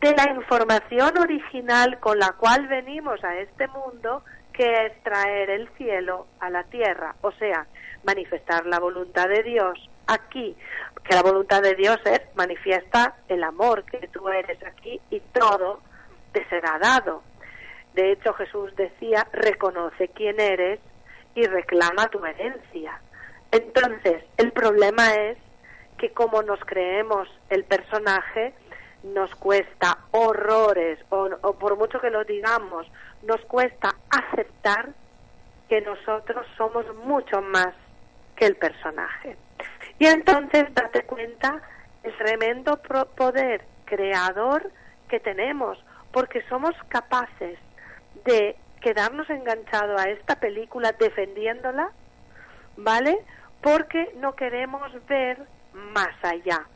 de 0.00 0.14
la 0.14 0.32
información 0.32 1.18
original 1.18 1.98
con 2.00 2.18
la 2.18 2.32
cual 2.32 2.68
venimos 2.68 3.22
a 3.24 3.36
este 3.38 3.66
mundo, 3.68 4.22
que 4.52 4.86
es 4.86 5.02
traer 5.02 5.50
el 5.50 5.68
cielo 5.76 6.26
a 6.40 6.50
la 6.50 6.64
tierra, 6.64 7.14
o 7.20 7.32
sea, 7.32 7.66
manifestar 8.04 8.66
la 8.66 8.78
voluntad 8.78 9.28
de 9.28 9.42
Dios 9.42 9.78
aquí, 10.06 10.56
que 11.04 11.14
la 11.14 11.22
voluntad 11.22 11.62
de 11.62 11.74
Dios 11.74 11.98
es 12.04 12.20
manifiesta 12.34 13.16
el 13.28 13.42
amor 13.42 13.84
que 13.84 14.08
tú 14.08 14.28
eres 14.28 14.58
aquí 14.64 15.00
y 15.10 15.20
todo 15.20 15.80
te 16.32 16.44
será 16.48 16.78
dado. 16.78 17.22
De 17.94 18.12
hecho, 18.12 18.32
Jesús 18.34 18.74
decía, 18.76 19.26
reconoce 19.32 20.08
quién 20.08 20.38
eres 20.38 20.80
y 21.34 21.46
reclama 21.46 22.08
tu 22.08 22.24
herencia. 22.24 23.00
Entonces, 23.50 24.24
el 24.36 24.52
problema 24.52 25.14
es 25.14 25.38
que 25.96 26.12
como 26.12 26.42
nos 26.42 26.60
creemos 26.60 27.28
el 27.50 27.64
personaje, 27.64 28.54
nos 29.02 29.34
cuesta 29.36 29.98
horrores, 30.10 30.98
o, 31.10 31.28
por 31.54 31.76
mucho 31.76 32.00
que 32.00 32.10
lo 32.10 32.24
digamos, 32.24 32.86
nos 33.22 33.40
cuesta 33.42 33.94
aceptar 34.10 34.90
que 35.68 35.80
nosotros 35.80 36.46
somos 36.56 36.84
mucho 37.04 37.42
más 37.42 37.74
que 38.36 38.46
el 38.46 38.56
personaje. 38.56 39.36
Y 39.98 40.06
entonces 40.06 40.72
date 40.74 41.02
cuenta 41.04 41.60
el 42.02 42.16
tremendo 42.16 42.80
poder 43.16 43.64
creador 43.84 44.70
que 45.08 45.20
tenemos, 45.20 45.78
porque 46.12 46.42
somos 46.48 46.74
capaces 46.88 47.58
de 48.24 48.56
quedarnos 48.80 49.28
enganchados 49.30 50.00
a 50.00 50.08
esta 50.08 50.36
película 50.36 50.92
defendiéndola, 50.92 51.90
¿vale? 52.76 53.18
Porque 53.62 54.12
no 54.16 54.34
queremos 54.34 54.90
ver 55.06 55.38
más 55.72 56.14
allá. 56.22 56.66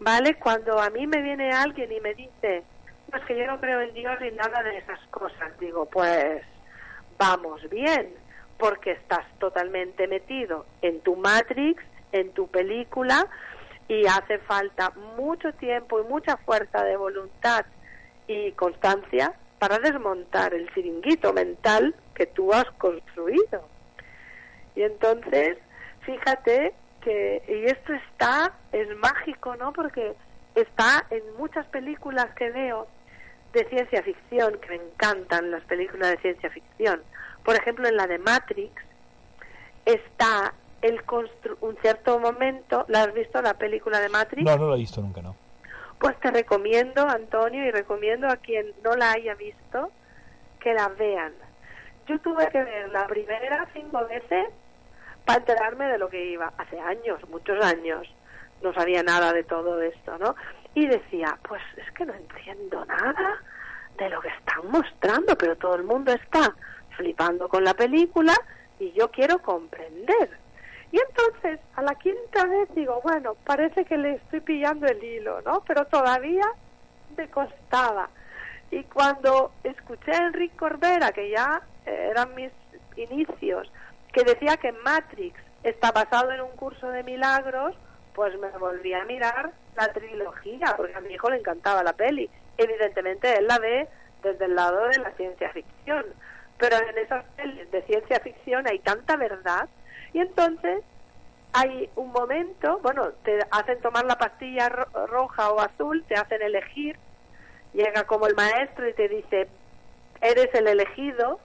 ¿Vale? 0.00 0.34
Cuando 0.34 0.78
a 0.80 0.90
mí 0.90 1.06
me 1.06 1.22
viene 1.22 1.50
alguien 1.50 1.90
y 1.90 2.00
me 2.00 2.14
dice, 2.14 2.62
pues 3.10 3.24
que 3.24 3.36
yo 3.36 3.46
no 3.46 3.60
creo 3.60 3.80
en 3.80 3.94
Dios 3.94 4.16
ni 4.20 4.30
nada 4.30 4.62
de 4.62 4.78
esas 4.78 5.00
cosas, 5.10 5.58
digo, 5.58 5.86
pues 5.86 6.42
vamos 7.18 7.68
bien, 7.68 8.14
porque 8.58 8.92
estás 8.92 9.26
totalmente 9.38 10.06
metido 10.06 10.66
en 10.82 11.00
tu 11.00 11.16
Matrix, 11.16 11.82
en 12.12 12.32
tu 12.32 12.46
película, 12.48 13.26
y 13.88 14.06
hace 14.06 14.38
falta 14.38 14.90
mucho 15.16 15.52
tiempo 15.54 16.00
y 16.00 16.04
mucha 16.04 16.36
fuerza 16.36 16.84
de 16.84 16.96
voluntad 16.96 17.64
y 18.26 18.52
constancia 18.52 19.34
para 19.58 19.78
desmontar 19.78 20.54
el 20.54 20.72
chiringuito 20.72 21.32
mental 21.32 21.94
que 22.14 22.26
tú 22.26 22.52
has 22.52 22.70
construido. 22.72 23.66
Y 24.76 24.82
entonces 24.82 25.58
fíjate 26.08 26.72
que, 27.02 27.42
y 27.46 27.70
esto 27.70 27.92
está, 27.92 28.54
es 28.72 28.88
mágico, 28.96 29.56
¿no? 29.56 29.74
Porque 29.74 30.14
está 30.54 31.06
en 31.10 31.22
muchas 31.36 31.66
películas 31.66 32.28
que 32.34 32.50
veo 32.50 32.88
de 33.52 33.64
ciencia 33.66 34.02
ficción, 34.02 34.58
que 34.58 34.68
me 34.70 34.76
encantan 34.76 35.50
las 35.50 35.62
películas 35.64 36.12
de 36.12 36.16
ciencia 36.18 36.48
ficción. 36.48 37.02
Por 37.44 37.56
ejemplo, 37.56 37.86
en 37.86 37.96
la 37.96 38.06
de 38.06 38.18
Matrix 38.18 38.72
está 39.84 40.54
el 40.80 41.02
un 41.60 41.76
cierto 41.82 42.18
momento, 42.18 42.86
¿la 42.88 43.02
has 43.02 43.12
visto 43.12 43.42
la 43.42 43.54
película 43.54 44.00
de 44.00 44.08
Matrix? 44.08 44.44
No, 44.44 44.56
no 44.56 44.70
la 44.70 44.76
he 44.76 44.78
visto 44.78 45.02
nunca, 45.02 45.20
no. 45.20 45.36
Pues 45.98 46.18
te 46.20 46.30
recomiendo, 46.30 47.06
Antonio, 47.06 47.66
y 47.66 47.70
recomiendo 47.70 48.28
a 48.28 48.36
quien 48.36 48.72
no 48.82 48.94
la 48.96 49.12
haya 49.12 49.34
visto 49.34 49.92
que 50.60 50.72
la 50.72 50.88
vean. 50.88 51.34
Yo 52.06 52.18
tuve 52.20 52.48
que 52.48 52.62
ver 52.64 52.88
la 52.90 53.06
primera 53.06 53.68
cinco 53.74 54.06
veces 54.06 54.48
para 55.28 55.40
enterarme 55.40 55.84
de 55.88 55.98
lo 55.98 56.08
que 56.08 56.24
iba. 56.24 56.54
Hace 56.56 56.80
años, 56.80 57.20
muchos 57.28 57.62
años, 57.62 58.08
no 58.62 58.72
sabía 58.72 59.02
nada 59.02 59.30
de 59.34 59.44
todo 59.44 59.78
esto, 59.82 60.16
¿no? 60.16 60.34
Y 60.72 60.86
decía, 60.86 61.38
pues 61.46 61.60
es 61.76 61.92
que 61.92 62.06
no 62.06 62.14
entiendo 62.14 62.82
nada 62.86 63.36
de 63.98 64.08
lo 64.08 64.22
que 64.22 64.28
están 64.28 64.70
mostrando, 64.70 65.36
pero 65.36 65.54
todo 65.56 65.74
el 65.74 65.84
mundo 65.84 66.12
está 66.12 66.56
flipando 66.96 67.46
con 67.46 67.62
la 67.62 67.74
película 67.74 68.32
y 68.78 68.90
yo 68.92 69.10
quiero 69.10 69.42
comprender. 69.42 70.30
Y 70.92 70.98
entonces, 70.98 71.60
a 71.76 71.82
la 71.82 71.94
quinta 71.96 72.46
vez 72.46 72.74
digo, 72.74 73.02
bueno, 73.02 73.34
parece 73.44 73.84
que 73.84 73.98
le 73.98 74.14
estoy 74.14 74.40
pillando 74.40 74.86
el 74.86 75.04
hilo, 75.04 75.42
¿no? 75.42 75.62
Pero 75.66 75.84
todavía 75.88 76.46
me 77.18 77.28
costaba. 77.28 78.08
Y 78.70 78.82
cuando 78.84 79.52
escuché 79.62 80.12
a 80.12 80.28
Enrique 80.28 80.56
Corbera, 80.56 81.12
que 81.12 81.28
ya 81.28 81.60
eran 81.84 82.34
mis 82.34 82.50
inicios, 82.96 83.70
que 84.12 84.24
decía 84.24 84.56
que 84.56 84.72
Matrix 84.72 85.38
está 85.62 85.92
basado 85.92 86.32
en 86.32 86.40
un 86.40 86.50
curso 86.50 86.88
de 86.88 87.02
milagros, 87.02 87.74
pues 88.14 88.38
me 88.38 88.50
volví 88.58 88.92
a 88.94 89.04
mirar 89.04 89.52
la 89.76 89.92
trilogía, 89.92 90.74
porque 90.76 90.94
a 90.94 91.00
mi 91.00 91.14
hijo 91.14 91.30
le 91.30 91.38
encantaba 91.38 91.82
la 91.82 91.92
peli. 91.92 92.28
Evidentemente 92.56 93.38
él 93.38 93.46
la 93.46 93.58
ve 93.58 93.88
desde 94.22 94.46
el 94.46 94.54
lado 94.54 94.88
de 94.88 94.98
la 94.98 95.12
ciencia 95.12 95.50
ficción, 95.50 96.04
pero 96.58 96.76
en 96.76 96.98
esas 96.98 97.24
pelis 97.36 97.70
de 97.70 97.82
ciencia 97.82 98.18
ficción 98.20 98.66
hay 98.66 98.80
tanta 98.80 99.16
verdad 99.16 99.68
y 100.12 100.20
entonces 100.20 100.82
hay 101.52 101.88
un 101.96 102.10
momento, 102.12 102.80
bueno, 102.82 103.10
te 103.24 103.38
hacen 103.50 103.80
tomar 103.80 104.04
la 104.04 104.18
pastilla 104.18 104.68
roja 104.68 105.50
o 105.50 105.60
azul, 105.60 106.04
te 106.08 106.14
hacen 106.14 106.42
elegir, 106.42 106.98
llega 107.72 108.04
como 108.04 108.26
el 108.26 108.34
maestro 108.34 108.88
y 108.88 108.92
te 108.94 109.08
dice, 109.08 109.48
eres 110.20 110.52
el 110.54 110.66
elegido, 110.66 111.40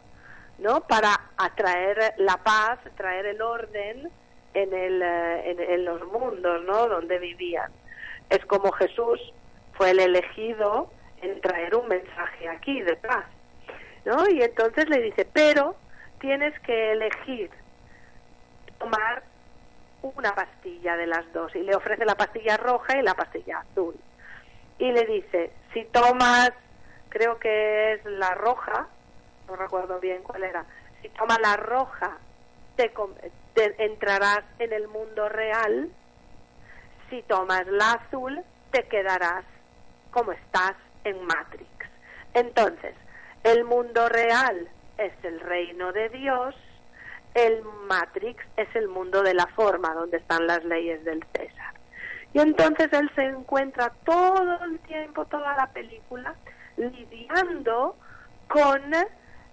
¿no? 0.59 0.81
Para 0.81 1.19
atraer 1.37 2.13
la 2.17 2.37
paz, 2.37 2.79
traer 2.95 3.25
el 3.25 3.41
orden 3.41 4.09
en, 4.53 4.73
el, 4.73 5.01
eh, 5.01 5.73
en, 5.73 5.85
los 5.85 6.03
mundos, 6.07 6.63
¿no? 6.63 6.87
Donde 6.87 7.19
vivían. 7.19 7.71
Es 8.29 8.45
como 8.45 8.71
Jesús 8.71 9.19
fue 9.73 9.91
el 9.91 9.99
elegido 9.99 10.91
en 11.21 11.39
traer 11.41 11.75
un 11.75 11.87
mensaje 11.87 12.47
aquí 12.49 12.81
de 12.81 12.95
paz, 12.97 13.25
¿no? 14.05 14.29
Y 14.29 14.41
entonces 14.41 14.89
le 14.89 15.01
dice, 15.01 15.25
pero 15.31 15.75
tienes 16.19 16.57
que 16.59 16.91
elegir 16.91 17.49
tomar 18.77 19.23
una 20.01 20.35
pastilla 20.35 20.97
de 20.97 21.07
las 21.07 21.31
dos 21.33 21.55
y 21.55 21.61
le 21.61 21.75
ofrece 21.75 22.05
la 22.05 22.15
pastilla 22.15 22.57
roja 22.57 22.97
y 22.97 23.01
la 23.01 23.13
pastilla 23.13 23.59
azul. 23.59 23.95
Y 24.77 24.91
le 24.91 25.05
dice, 25.05 25.51
si 25.73 25.85
tomas, 25.85 26.51
creo 27.09 27.39
que 27.39 27.93
es 27.93 28.05
la 28.05 28.33
roja, 28.33 28.87
no 29.47 29.55
recuerdo 29.55 29.99
bien 29.99 30.23
cuál 30.23 30.43
era, 30.43 30.65
si 31.01 31.09
tomas 31.09 31.39
la 31.39 31.57
roja 31.57 32.17
te, 32.75 32.91
entrarás 33.83 34.43
en 34.59 34.73
el 34.73 34.87
mundo 34.87 35.29
real, 35.29 35.91
si 37.09 37.21
tomas 37.23 37.67
la 37.67 37.91
azul 37.93 38.41
te 38.71 38.87
quedarás 38.87 39.45
como 40.11 40.31
estás 40.31 40.73
en 41.03 41.23
Matrix. 41.25 41.69
Entonces, 42.33 42.95
el 43.43 43.63
mundo 43.63 44.09
real 44.09 44.69
es 44.97 45.13
el 45.23 45.39
reino 45.39 45.91
de 45.91 46.09
Dios, 46.09 46.55
el 47.35 47.63
Matrix 47.87 48.43
es 48.57 48.73
el 48.75 48.87
mundo 48.87 49.21
de 49.21 49.33
la 49.33 49.47
forma, 49.47 49.93
donde 49.93 50.17
están 50.17 50.47
las 50.47 50.63
leyes 50.63 51.03
del 51.03 51.23
César. 51.35 51.73
Y 52.33 52.39
entonces 52.39 52.91
él 52.93 53.11
se 53.15 53.23
encuentra 53.25 53.91
todo 54.05 54.63
el 54.65 54.79
tiempo, 54.79 55.25
toda 55.25 55.55
la 55.55 55.67
película, 55.67 56.33
lidiando 56.77 57.95
con 58.47 58.81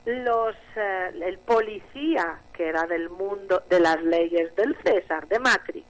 los 0.06 0.56
eh, 0.76 1.10
el 1.22 1.38
policía 1.38 2.40
que 2.52 2.68
era 2.68 2.86
del 2.86 3.10
mundo 3.10 3.62
de 3.68 3.80
las 3.80 4.02
leyes 4.02 4.54
del 4.56 4.76
César 4.82 5.28
de 5.28 5.38
Matrix 5.38 5.86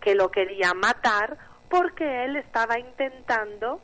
que 0.00 0.14
lo 0.14 0.30
quería 0.30 0.74
matar 0.74 1.36
porque 1.68 2.24
él 2.24 2.36
estaba 2.36 2.78
intentando 2.78 3.80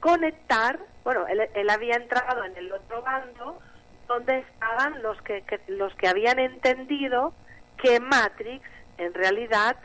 conectar 0.00 0.78
bueno 1.02 1.26
él, 1.26 1.48
él 1.54 1.70
había 1.70 1.96
entrado 1.96 2.44
en 2.44 2.56
el 2.56 2.72
otro 2.72 3.02
bando 3.02 3.58
donde 4.06 4.38
estaban 4.38 5.02
los 5.02 5.20
que, 5.22 5.42
los 5.66 5.92
que 5.96 6.06
habían 6.06 6.38
entendido 6.38 7.34
que 7.76 7.98
Matrix 7.98 8.64
en 8.98 9.12
realidad 9.14 9.76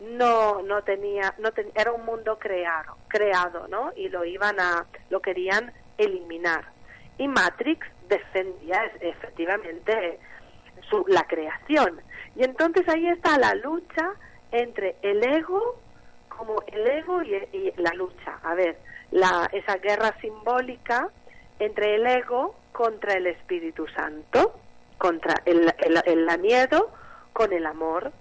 no 0.00 0.62
no 0.62 0.82
tenía 0.82 1.34
no 1.38 1.50
era 1.74 1.92
un 1.92 2.04
mundo 2.04 2.38
creado 2.38 2.96
creado 3.08 3.66
no 3.66 3.92
y 3.96 4.08
lo 4.08 4.24
iban 4.24 4.60
a 4.60 4.86
lo 5.10 5.20
querían 5.20 5.72
eliminar. 5.98 6.64
Y 7.18 7.28
Matrix 7.28 7.86
defendía 8.18 8.82
efectivamente 9.00 10.18
su, 10.88 11.04
la 11.08 11.24
creación. 11.24 12.00
Y 12.36 12.44
entonces 12.44 12.88
ahí 12.88 13.08
está 13.08 13.38
la 13.38 13.54
lucha 13.54 14.14
entre 14.52 14.96
el 15.02 15.22
ego 15.24 15.78
como 16.28 16.62
el 16.66 16.86
ego 16.86 17.22
y, 17.22 17.72
la 17.76 17.92
lucha. 17.94 18.38
A 18.42 18.54
ver 18.54 18.76
la 19.10 19.48
esa 19.52 19.76
guerra 19.76 20.14
simbólica 20.20 21.08
entre 21.58 21.96
el 21.96 22.06
ego 22.06 22.54
contra 22.72 23.14
el 23.14 23.26
Espíritu 23.26 23.86
Santo 23.88 24.58
contra 24.98 25.34
el, 25.44 25.72
el, 25.78 26.02
el 26.06 26.40
miedo 26.40 26.90
con 27.32 27.52
el 27.52 27.66
amor. 27.66 28.12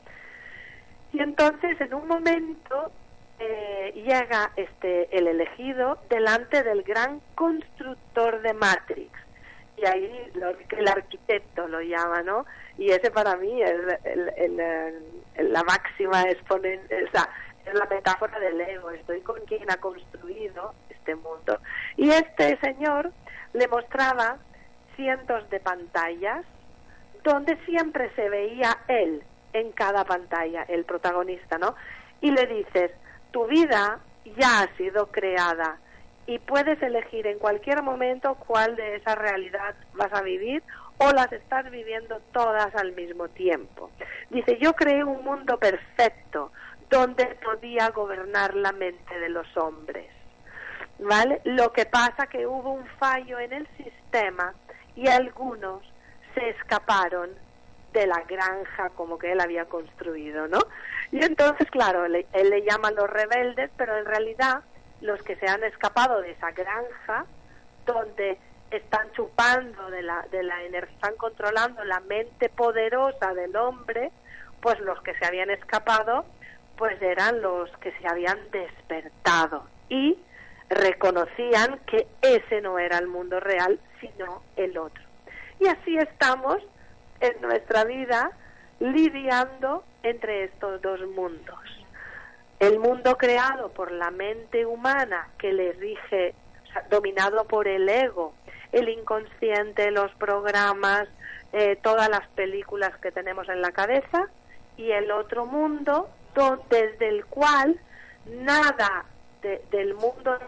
Y 1.12 1.21
entonces 1.21 1.79
en 1.79 1.93
un 1.93 2.07
momento 2.07 2.91
eh, 3.39 3.91
llega 3.95 4.51
este 4.55 5.15
el 5.17 5.27
elegido 5.27 5.97
delante 6.09 6.63
del 6.63 6.83
gran 6.83 7.21
constructor 7.35 8.41
de 8.41 8.53
Matrix 8.53 9.12
y 9.83 9.85
ahí 9.85 10.31
lo, 10.35 10.49
el 10.77 10.87
arquitecto 10.87 11.67
lo 11.67 11.81
llama, 11.81 12.21
¿no? 12.23 12.45
Y 12.77 12.89
ese 12.91 13.11
para 13.11 13.35
mí 13.35 13.61
es 13.61 13.73
la 15.37 15.63
máxima 15.63 16.21
exponente, 16.23 17.03
o 17.03 17.11
sea, 17.11 17.29
es 17.65 17.73
la 17.73 17.85
metáfora 17.85 18.39
del 18.39 18.59
ego, 18.61 18.91
estoy 18.91 19.21
con 19.21 19.39
quien 19.45 19.69
ha 19.69 19.77
construido 19.77 20.73
este 20.89 21.15
mundo. 21.15 21.59
Y 21.97 22.09
este 22.09 22.57
señor 22.59 23.11
le 23.53 23.67
mostraba 23.67 24.37
cientos 24.95 25.49
de 25.49 25.59
pantallas 25.59 26.45
donde 27.23 27.57
siempre 27.65 28.09
se 28.15 28.29
veía 28.29 28.77
él, 28.87 29.23
en 29.53 29.71
cada 29.71 30.03
pantalla, 30.03 30.63
el 30.63 30.83
protagonista, 30.85 31.57
¿no? 31.57 31.75
Y 32.21 32.31
le 32.31 32.47
dices, 32.47 32.91
tu 33.31 33.45
vida 33.47 33.99
ya 34.37 34.61
ha 34.61 34.77
sido 34.77 35.11
creada 35.11 35.77
y 36.25 36.39
puedes 36.39 36.81
elegir 36.81 37.27
en 37.27 37.39
cualquier 37.39 37.81
momento 37.81 38.35
cuál 38.35 38.75
de 38.75 38.95
esa 38.95 39.15
realidad 39.15 39.75
vas 39.93 40.13
a 40.13 40.21
vivir 40.21 40.63
o 40.97 41.11
las 41.11 41.31
estás 41.31 41.69
viviendo 41.69 42.19
todas 42.31 42.73
al 42.75 42.93
mismo 42.93 43.27
tiempo. 43.29 43.91
Dice, 44.29 44.57
yo 44.59 44.73
creé 44.73 45.03
un 45.03 45.23
mundo 45.23 45.57
perfecto 45.57 46.51
donde 46.89 47.25
podía 47.43 47.89
gobernar 47.89 48.53
la 48.53 48.71
mente 48.71 49.19
de 49.19 49.29
los 49.29 49.47
hombres. 49.57 50.07
¿Vale? 50.99 51.41
Lo 51.43 51.73
que 51.73 51.85
pasa 51.85 52.27
que 52.27 52.45
hubo 52.45 52.71
un 52.71 52.85
fallo 52.99 53.39
en 53.39 53.51
el 53.51 53.67
sistema 53.77 54.53
y 54.95 55.07
algunos 55.07 55.81
se 56.35 56.49
escaparon 56.49 57.31
de 57.93 58.07
la 58.07 58.21
granja 58.27 58.89
como 58.91 59.17
que 59.17 59.31
él 59.31 59.39
había 59.39 59.65
construido, 59.65 60.47
¿no? 60.47 60.59
Y 61.11 61.23
entonces, 61.23 61.69
claro, 61.69 62.05
él, 62.05 62.25
le 62.33 62.63
llama 62.63 62.91
los 62.91 63.09
rebeldes, 63.09 63.69
pero 63.77 63.97
en 63.97 64.05
realidad 64.05 64.63
los 65.03 65.22
que 65.22 65.36
se 65.36 65.48
han 65.48 65.63
escapado 65.63 66.22
de 66.22 66.31
esa 66.31 66.51
granja, 66.51 67.25
donde 67.86 68.38
están 68.71 69.12
chupando 69.12 69.91
de 69.91 70.01
la, 70.01 70.25
de 70.32 70.43
la 70.43 70.63
energía, 70.63 70.95
están 70.95 71.15
controlando 71.17 71.84
la 71.84 71.99
mente 71.99 72.49
poderosa 72.49 73.34
del 73.34 73.56
hombre, 73.56 74.12
pues 74.62 74.80
los 74.80 74.99
que 75.04 75.13
se 75.15 75.25
habían 75.25 75.49
escapado, 75.51 76.25
pues 76.77 76.99
eran 77.01 77.41
los 77.41 77.69
que 77.77 77.91
se 77.99 78.08
habían 78.08 78.39
despertado 78.51 79.67
y 79.89 80.17
reconocían 80.69 81.80
que 81.86 82.08
ese 82.21 82.62
no 82.62 82.80
era 82.80 82.97
el 82.97 83.08
mundo 83.08 83.39
real, 83.39 83.80
sino 83.99 84.41
el 84.56 84.77
otro. 84.77 85.04
Y 85.60 85.67
así 85.67 85.97
estamos 85.97 86.58
en 87.19 87.41
nuestra 87.41 87.84
vida 87.84 88.32
lidiando 88.80 89.84
entre 90.01 90.45
estos 90.45 90.82
dos 90.82 91.01
mundos. 91.10 91.83
El 92.63 92.80
mundo 92.80 93.17
creado 93.17 93.73
por 93.73 93.91
la 93.91 94.10
mente 94.10 94.65
humana 94.65 95.28
que 95.38 95.52
le 95.52 95.73
rige, 95.73 96.34
dominado 96.89 97.43
por 97.45 97.67
el 97.67 97.89
ego, 97.89 98.34
el 98.71 98.88
inconsciente, 98.88 99.91
los 99.91 100.10
programas, 100.15 101.10
eh, 101.52 101.78
todas 101.84 102.08
las 102.08 102.26
películas 102.30 102.95
que 103.02 103.12
tenemos 103.12 103.49
en 103.49 103.62
la 103.62 103.73
cabeza, 103.73 104.30
y 104.78 104.91
el 104.91 105.12
otro 105.12 105.45
mundo 105.45 106.10
desde 106.69 107.10
el 107.10 107.26
cual 107.26 107.78
nada 108.28 109.08
del 109.41 109.93
mundo 109.95 110.39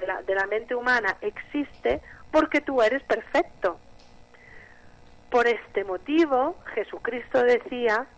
de 0.00 0.06
la, 0.06 0.20
de 0.22 0.34
la 0.34 0.46
mente 0.48 0.74
humana 0.74 1.16
existe 1.20 2.00
porque 2.32 2.60
tú 2.60 2.82
eres 2.82 3.04
perfecto. 3.04 3.78
Por 5.30 5.46
este 5.46 5.84
motivo, 5.84 6.56
Jesucristo 6.74 7.40
decía, 7.44 8.08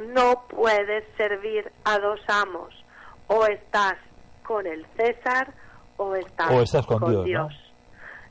no 0.00 0.44
puedes 0.48 1.04
servir 1.16 1.70
a 1.84 1.98
dos 1.98 2.20
amos, 2.28 2.74
o 3.26 3.44
estás 3.46 3.96
con 4.42 4.66
el 4.66 4.86
César 4.96 5.52
o 5.96 6.14
estás, 6.14 6.86
con, 6.86 7.24
Dios. 7.24 7.52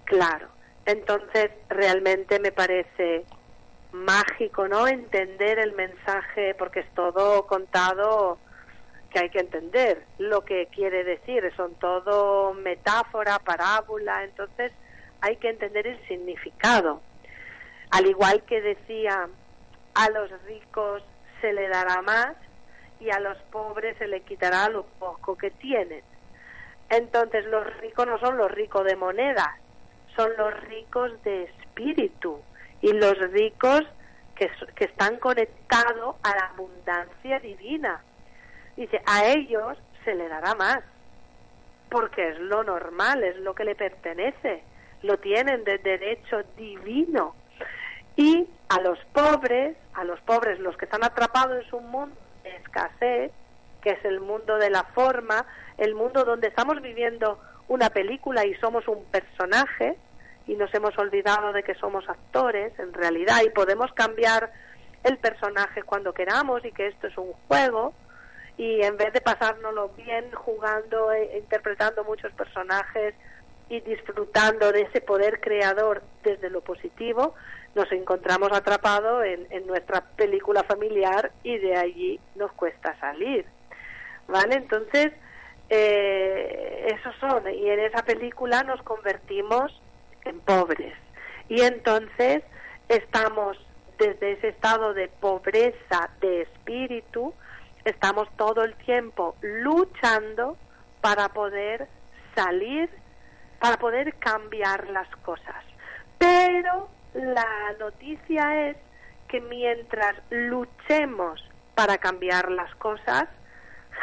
Claro, 0.06 0.48
entonces 0.86 1.52
realmente 1.70 2.40
me 2.40 2.52
parece 2.52 3.26
mágico, 3.92 4.68
¿no? 4.68 4.88
Entender 4.88 5.60
el 5.60 5.74
mensaje, 5.74 6.56
porque 6.56 6.82
es 6.82 6.94
todo 6.94 7.46
contado 7.46 8.38
que 9.10 9.20
hay 9.20 9.30
que 9.30 9.40
entender 9.40 10.06
lo 10.18 10.44
que 10.44 10.68
quiere 10.68 11.04
decir, 11.04 11.44
son 11.56 11.76
todo 11.76 12.54
metáfora, 12.54 13.40
parábola, 13.40 14.24
entonces 14.24 14.72
hay 15.22 15.38
que 15.38 15.50
entender 15.50 15.88
el 15.88 16.08
significado. 16.08 17.02
Al 17.92 18.06
igual 18.06 18.44
que 18.44 18.62
decía, 18.62 19.28
a 19.94 20.10
los 20.10 20.30
ricos 20.44 21.04
se 21.42 21.54
le 21.54 21.68
dará 21.68 22.02
más 22.02 22.36
y 23.00 23.10
a 23.12 23.20
los 23.20 23.38
pobres 23.52 23.98
se 23.98 24.08
le 24.08 24.22
quitará 24.22 24.70
lo 24.70 24.86
poco 24.86 25.38
que 25.38 25.52
tienen. 25.52 26.04
Entonces 26.90 27.46
los 27.46 27.66
ricos 27.78 28.08
no 28.08 28.18
son 28.20 28.38
los 28.38 28.52
ricos 28.52 28.86
de 28.86 28.96
monedas, 28.96 29.50
son 30.16 30.32
los 30.38 30.54
ricos 30.62 31.12
de 31.24 31.44
espíritu 31.44 32.42
y 32.82 32.94
los 32.94 33.18
ricos 33.32 33.82
que, 34.36 34.50
que 34.76 34.86
están 34.86 35.18
conectados 35.18 36.16
a 36.24 36.36
la 36.36 36.46
abundancia 36.54 37.40
divina. 37.40 38.02
Dice, 38.76 39.02
a 39.06 39.26
ellos 39.26 39.78
se 40.06 40.16
le 40.16 40.30
dará 40.30 40.56
más, 40.56 40.80
porque 41.90 42.30
es 42.30 42.40
lo 42.40 42.64
normal, 42.64 43.24
es 43.24 43.38
lo 43.38 43.54
que 43.54 43.64
le 43.64 43.76
pertenece, 43.76 44.64
lo 45.02 45.18
tienen 45.18 45.64
de 45.64 45.78
derecho 45.78 46.44
divino 46.56 47.36
y 48.16 48.48
a 48.70 48.82
los 48.82 49.00
pobres, 49.14 49.78
a 49.94 50.04
los 50.04 50.20
pobres, 50.22 50.60
los 50.60 50.76
que 50.78 50.86
están 50.86 51.04
atrapados 51.04 51.64
en 51.64 51.70
su 51.70 51.80
mundo 51.80 52.16
de 52.44 52.56
escasez, 52.58 53.32
que 53.82 53.92
es 53.92 54.06
el 54.06 54.20
mundo 54.20 54.58
de 54.58 54.70
la 54.70 54.84
forma, 54.84 55.46
el 55.78 55.96
mundo 55.96 56.24
donde 56.24 56.48
estamos 56.48 56.82
viviendo 56.82 57.40
una 57.68 57.90
película 57.90 58.46
y 58.46 58.54
somos 58.56 58.88
un 58.88 59.04
personaje 59.06 59.98
y 60.48 60.56
nos 60.56 60.74
hemos 60.74 60.98
olvidado 60.98 61.52
de 61.54 61.64
que 61.64 61.76
somos 61.76 62.08
actores 62.10 62.78
en 62.80 62.94
realidad 62.94 63.42
y 63.46 63.50
podemos 63.50 63.92
cambiar 63.94 64.52
el 65.04 65.18
personaje 65.18 65.84
cuando 65.84 66.14
queramos 66.14 66.64
y 66.66 66.72
que 66.72 66.88
esto 66.88 67.08
es 67.08 67.18
un 67.18 67.34
juego 67.48 67.94
y 68.58 68.82
en 68.82 68.98
vez 68.98 69.14
de 69.14 69.22
pasárnoslo 69.22 69.90
bien 69.90 70.32
jugando 70.32 71.12
e 71.12 71.38
interpretando 71.38 72.04
muchos 72.04 72.34
personajes 72.34 73.14
y 73.70 73.82
disfrutando 73.82 74.72
de 74.72 74.82
ese 74.82 75.02
poder 75.02 75.40
creador 75.42 76.02
desde 76.24 76.50
lo 76.50 76.62
positivo, 76.62 77.36
nos 77.78 77.92
encontramos 77.92 78.52
atrapados 78.52 79.24
en, 79.24 79.68
nuestra 79.68 80.02
película 80.02 80.64
familiar 80.64 81.32
y 81.44 81.58
de 81.60 81.78
allí 81.78 82.20
nos 82.36 82.52
cuesta 82.54 83.00
salir. 83.00 83.46
¿Vale? 84.28 84.56
Entonces, 84.56 85.14
eh, 85.70 86.96
esos 86.98 87.16
son, 87.20 87.48
y 87.54 87.70
en 87.70 87.80
esa 87.82 88.04
película 88.04 88.64
nos 88.64 88.82
convertimos 88.82 89.80
en 90.26 90.40
pobres. 90.40 90.94
Y 91.50 91.62
entonces 91.62 92.44
estamos 92.90 93.58
desde 94.00 94.34
ese 94.34 94.50
estado 94.50 94.94
de 94.94 95.08
pobreza 95.08 96.10
de 96.20 96.42
espíritu, 96.42 97.34
estamos 97.86 98.28
todo 98.38 98.64
el 98.64 98.76
tiempo 98.76 99.36
luchando 99.42 100.58
para 101.00 101.30
poder 101.30 101.88
salir, 102.36 102.90
para 103.60 103.78
poder 103.78 104.16
cambiar 104.16 104.90
las 104.90 105.10
cosas. 105.18 105.64
Pero 106.18 106.90
la 107.18 107.74
noticia 107.80 108.70
es 108.70 108.78
que 109.28 109.42
mientras 109.42 110.16
luchemos 110.30 111.44
para 111.76 111.98
cambiar 111.98 112.52
las 112.52 112.74
cosas, 112.76 113.26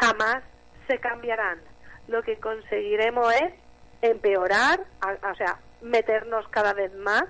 jamás 0.00 0.42
se 0.86 0.98
cambiarán. 0.98 1.60
Lo 2.08 2.22
que 2.22 2.36
conseguiremos 2.38 3.32
es 3.34 3.54
empeorar, 4.02 4.80
o 5.30 5.34
sea, 5.36 5.58
meternos 5.80 6.46
cada 6.48 6.74
vez 6.74 6.92
más 6.94 7.24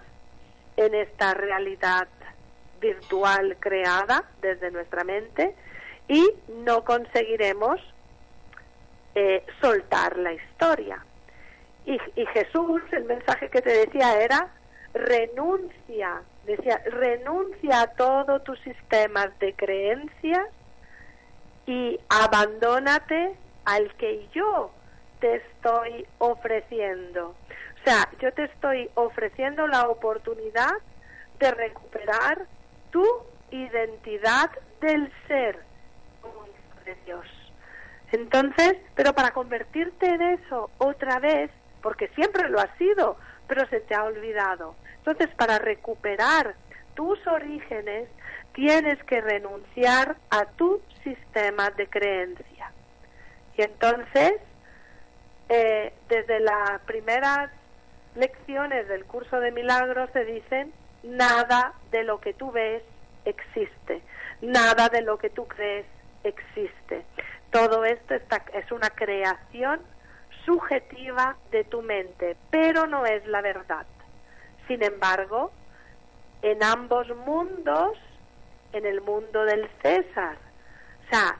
en 0.76 0.94
esta 0.94 1.34
realidad 1.34 2.08
virtual 2.80 3.56
creada 3.60 4.24
desde 4.40 4.70
nuestra 4.70 5.04
mente 5.04 5.54
y 6.08 6.28
no 6.48 6.84
conseguiremos 6.84 7.80
eh, 9.14 9.44
soltar 9.60 10.18
la 10.18 10.32
historia. 10.32 11.04
Y, 11.86 11.98
y 12.16 12.26
Jesús, 12.26 12.82
el 12.92 13.04
mensaje 13.04 13.48
que 13.50 13.62
te 13.62 13.86
decía 13.86 14.20
era, 14.20 14.50
renuncia, 14.94 16.22
decía, 16.46 16.80
renuncia 16.86 17.82
a 17.82 17.86
todos 17.88 18.42
tus 18.44 18.58
sistemas 18.60 19.36
de 19.40 19.52
creencias 19.54 20.48
y 21.66 21.98
abandónate 22.08 23.36
al 23.64 23.92
que 23.96 24.28
yo 24.32 24.70
te 25.20 25.36
estoy 25.36 26.06
ofreciendo. 26.18 27.28
O 27.28 27.84
sea, 27.84 28.08
yo 28.20 28.32
te 28.32 28.44
estoy 28.44 28.90
ofreciendo 28.94 29.66
la 29.66 29.88
oportunidad 29.88 30.72
de 31.38 31.50
recuperar 31.50 32.46
tu 32.90 33.04
identidad 33.50 34.50
del 34.80 35.12
ser 35.26 35.58
como 36.22 36.46
hijo 36.46 36.84
de 36.84 36.94
Dios. 37.04 37.26
Entonces, 38.12 38.76
pero 38.94 39.12
para 39.12 39.32
convertirte 39.32 40.06
en 40.06 40.22
eso 40.22 40.70
otra 40.78 41.18
vez, 41.18 41.50
porque 41.82 42.08
siempre 42.08 42.48
lo 42.48 42.60
has 42.60 42.70
sido, 42.78 43.16
pero 43.48 43.66
se 43.68 43.80
te 43.80 43.94
ha 43.94 44.04
olvidado. 44.04 44.76
Entonces, 45.06 45.34
para 45.36 45.58
recuperar 45.58 46.54
tus 46.94 47.18
orígenes, 47.26 48.08
tienes 48.54 49.02
que 49.04 49.20
renunciar 49.20 50.16
a 50.30 50.46
tu 50.46 50.80
sistema 51.02 51.68
de 51.70 51.86
creencia. 51.88 52.72
Y 53.58 53.62
entonces, 53.62 54.32
eh, 55.50 55.92
desde 56.08 56.40
las 56.40 56.80
primeras 56.86 57.50
lecciones 58.14 58.88
del 58.88 59.04
curso 59.04 59.40
de 59.40 59.52
milagros 59.52 60.08
se 60.14 60.24
dicen, 60.24 60.72
nada 61.02 61.74
de 61.90 62.02
lo 62.04 62.20
que 62.20 62.32
tú 62.32 62.50
ves 62.50 62.82
existe, 63.26 64.00
nada 64.40 64.88
de 64.88 65.02
lo 65.02 65.18
que 65.18 65.28
tú 65.28 65.46
crees 65.46 65.84
existe. 66.22 67.04
Todo 67.50 67.84
esto 67.84 68.14
es 68.14 68.72
una 68.72 68.88
creación 68.88 69.80
subjetiva 70.46 71.36
de 71.50 71.64
tu 71.64 71.82
mente, 71.82 72.36
pero 72.50 72.86
no 72.86 73.04
es 73.04 73.26
la 73.26 73.42
verdad. 73.42 73.86
Sin 74.68 74.82
embargo, 74.82 75.50
en 76.42 76.62
ambos 76.62 77.08
mundos, 77.26 77.98
en 78.72 78.86
el 78.86 79.00
mundo 79.00 79.44
del 79.44 79.68
César, 79.82 80.36
o 81.06 81.10
sea, 81.10 81.38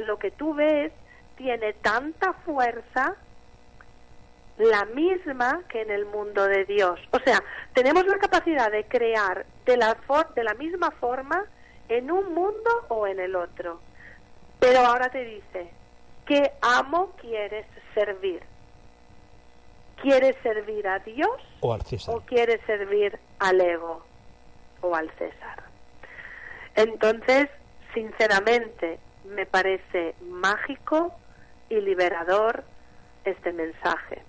lo 0.00 0.18
que 0.18 0.30
tú 0.30 0.54
ves 0.54 0.92
tiene 1.36 1.72
tanta 1.74 2.32
fuerza 2.44 3.16
la 4.58 4.84
misma 4.86 5.62
que 5.68 5.82
en 5.82 5.90
el 5.90 6.04
mundo 6.06 6.44
de 6.46 6.64
Dios. 6.64 7.00
O 7.12 7.18
sea, 7.20 7.42
tenemos 7.72 8.06
la 8.06 8.18
capacidad 8.18 8.70
de 8.70 8.84
crear 8.84 9.46
de 9.64 9.76
la, 9.76 9.96
de 10.34 10.44
la 10.44 10.54
misma 10.54 10.90
forma 10.90 11.44
en 11.88 12.10
un 12.10 12.34
mundo 12.34 12.70
o 12.88 13.06
en 13.06 13.20
el 13.20 13.36
otro. 13.36 13.80
Pero 14.58 14.80
ahora 14.80 15.10
te 15.10 15.24
dice, 15.24 15.70
¿qué 16.26 16.52
amo 16.60 17.12
quieres 17.20 17.66
servir? 17.94 18.42
¿Quieres 20.02 20.36
servir 20.42 20.86
a 20.86 20.98
Dios 21.00 21.40
o, 21.60 21.74
al 21.74 21.82
César. 21.82 22.14
o 22.14 22.20
quieres 22.20 22.60
servir 22.66 23.18
al 23.38 23.60
ego 23.60 24.04
o 24.80 24.94
al 24.94 25.10
César? 25.18 25.64
Entonces, 26.74 27.48
sinceramente, 27.92 28.98
me 29.24 29.46
parece 29.46 30.14
mágico 30.20 31.14
y 31.68 31.80
liberador 31.80 32.64
este 33.24 33.52
mensaje. 33.52 34.22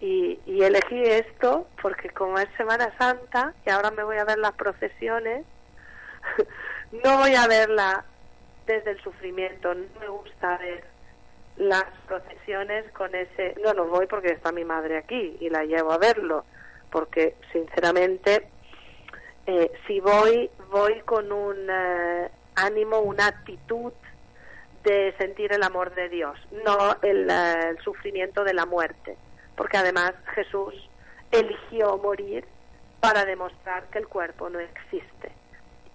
Y, 0.00 0.40
y, 0.44 0.62
elegí 0.62 1.02
esto 1.02 1.68
porque 1.80 2.10
como 2.10 2.38
es 2.38 2.48
Semana 2.56 2.92
Santa 2.98 3.54
y 3.64 3.70
ahora 3.70 3.90
me 3.92 4.02
voy 4.02 4.18
a 4.18 4.24
ver 4.24 4.38
las 4.38 4.52
procesiones, 4.52 5.46
no 7.04 7.18
voy 7.18 7.34
a 7.36 7.46
verla 7.46 8.04
desde 8.66 8.90
el 8.90 9.02
sufrimiento, 9.02 9.72
no 9.74 10.00
me 10.00 10.08
gusta 10.08 10.58
ver 10.58 10.93
las 11.56 11.84
procesiones 12.06 12.90
con 12.92 13.14
ese... 13.14 13.54
No, 13.62 13.72
no 13.74 13.86
voy 13.86 14.06
porque 14.06 14.28
está 14.28 14.52
mi 14.52 14.64
madre 14.64 14.98
aquí 14.98 15.36
y 15.40 15.50
la 15.50 15.64
llevo 15.64 15.92
a 15.92 15.98
verlo, 15.98 16.44
porque 16.90 17.36
sinceramente 17.52 18.48
eh, 19.46 19.70
si 19.86 20.00
voy, 20.00 20.50
voy 20.70 21.00
con 21.00 21.30
un 21.30 21.68
eh, 21.68 22.30
ánimo, 22.54 23.00
una 23.00 23.26
actitud 23.26 23.92
de 24.82 25.14
sentir 25.18 25.52
el 25.52 25.62
amor 25.62 25.94
de 25.94 26.08
Dios, 26.08 26.38
no 26.64 26.92
eh, 27.02 27.68
el 27.70 27.78
sufrimiento 27.82 28.44
de 28.44 28.54
la 28.54 28.66
muerte, 28.66 29.16
porque 29.56 29.76
además 29.76 30.12
Jesús 30.34 30.74
eligió 31.30 31.98
morir 31.98 32.44
para 33.00 33.24
demostrar 33.24 33.84
que 33.90 33.98
el 33.98 34.08
cuerpo 34.08 34.48
no 34.48 34.60
existe. 34.60 35.32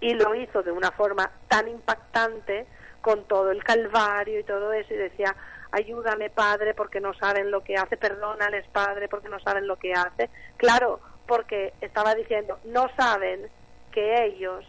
Y 0.01 0.13
lo 0.13 0.35
hizo 0.35 0.63
de 0.63 0.71
una 0.71 0.91
forma 0.91 1.31
tan 1.47 1.67
impactante 1.67 2.67
con 3.01 3.25
todo 3.25 3.51
el 3.51 3.63
calvario 3.63 4.39
y 4.39 4.43
todo 4.43 4.73
eso 4.73 4.93
y 4.93 4.97
decía, 4.97 5.35
ayúdame 5.71 6.29
Padre 6.29 6.73
porque 6.73 6.99
no 6.99 7.13
saben 7.13 7.51
lo 7.51 7.63
que 7.63 7.75
hace, 7.75 7.97
perdónales 7.97 8.65
Padre 8.71 9.07
porque 9.07 9.29
no 9.29 9.39
saben 9.39 9.67
lo 9.67 9.77
que 9.77 9.93
hace. 9.93 10.29
Claro, 10.57 10.99
porque 11.27 11.73
estaba 11.81 12.15
diciendo, 12.15 12.59
no 12.65 12.87
saben 12.97 13.49
que 13.91 14.25
ellos 14.25 14.65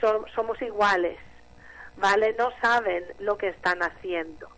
son, 0.00 0.24
somos 0.34 0.60
iguales, 0.62 1.18
¿vale? 1.96 2.34
No 2.38 2.50
saben 2.60 3.04
lo 3.18 3.36
que 3.36 3.48
están 3.48 3.82
haciendo. 3.82 4.48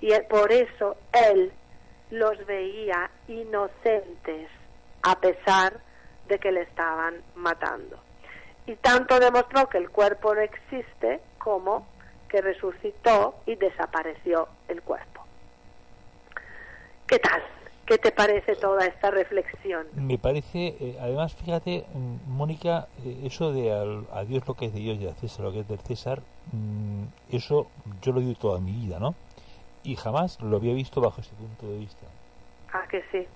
Y 0.00 0.12
por 0.28 0.50
eso 0.52 0.96
Él 1.12 1.52
los 2.10 2.44
veía 2.46 3.10
inocentes 3.28 4.50
a 5.02 5.20
pesar 5.20 5.80
de 6.28 6.38
que 6.38 6.52
le 6.52 6.62
estaban 6.62 7.22
matando. 7.34 7.98
Y 8.66 8.76
tanto 8.76 9.18
demostró 9.18 9.68
que 9.68 9.78
el 9.78 9.90
cuerpo 9.90 10.34
no 10.34 10.40
existe 10.40 11.20
como 11.38 11.86
que 12.30 12.40
resucitó 12.40 13.34
y 13.46 13.56
desapareció 13.56 14.48
el 14.68 14.80
cuerpo. 14.82 15.24
¿Qué 17.06 17.18
tal? 17.18 17.42
¿Qué 17.84 17.98
te 17.98 18.12
parece 18.12 18.54
toda 18.54 18.86
esta 18.86 19.10
reflexión? 19.10 19.88
Me 19.96 20.16
parece, 20.16 20.76
eh, 20.80 20.96
además, 21.00 21.34
fíjate, 21.34 21.84
mm, 21.92 22.30
Mónica, 22.30 22.86
eh, 23.04 23.22
eso 23.24 23.52
de 23.52 23.72
a 24.12 24.24
Dios 24.24 24.46
lo 24.46 24.54
que 24.54 24.66
es 24.66 24.72
de 24.72 24.78
Dios 24.78 24.98
y 25.00 25.08
a 25.08 25.14
César 25.14 25.44
lo 25.44 25.52
que 25.52 25.60
es 25.60 25.68
del 25.68 25.80
César, 25.80 26.20
mm, 26.52 27.04
eso 27.32 27.68
yo 28.00 28.12
lo 28.12 28.20
digo 28.20 28.38
toda 28.38 28.60
mi 28.60 28.72
vida, 28.72 29.00
¿no? 29.00 29.16
Y 29.82 29.96
jamás 29.96 30.40
lo 30.40 30.56
había 30.56 30.72
visto 30.72 31.00
bajo 31.00 31.20
ese 31.20 31.34
punto 31.34 31.66
de 31.66 31.78
vista. 31.78 32.06
Ah, 32.72 32.84
que 32.88 33.02
sí. 33.10 33.26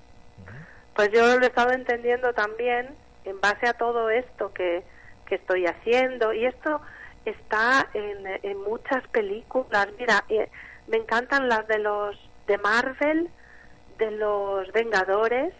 Pues 0.95 1.11
yo 1.11 1.37
lo 1.37 1.45
he 1.45 1.49
estado 1.49 1.73
entendiendo 1.73 2.33
también 2.33 2.95
en 3.25 3.41
base 3.41 3.67
a 3.67 3.73
todo 3.73 4.09
esto 4.11 4.53
que, 4.53 4.85
que 5.27 5.35
estoy 5.35 5.67
haciendo. 5.67 6.33
Y 6.33 6.47
esto 6.47 6.81
está 7.25 7.89
en, 7.95 8.27
en 8.43 8.63
muchas 8.63 9.07
películas. 9.09 9.89
Mira, 9.99 10.25
eh, 10.29 10.49
me 10.87 10.99
encantan 10.99 11.49
las 11.49 11.67
de 11.67 11.79
los 11.79 12.17
de 12.47 12.59
Marvel, 12.59 13.31
de 13.99 14.11
los 14.13 14.71
Vengadores. 14.73 15.55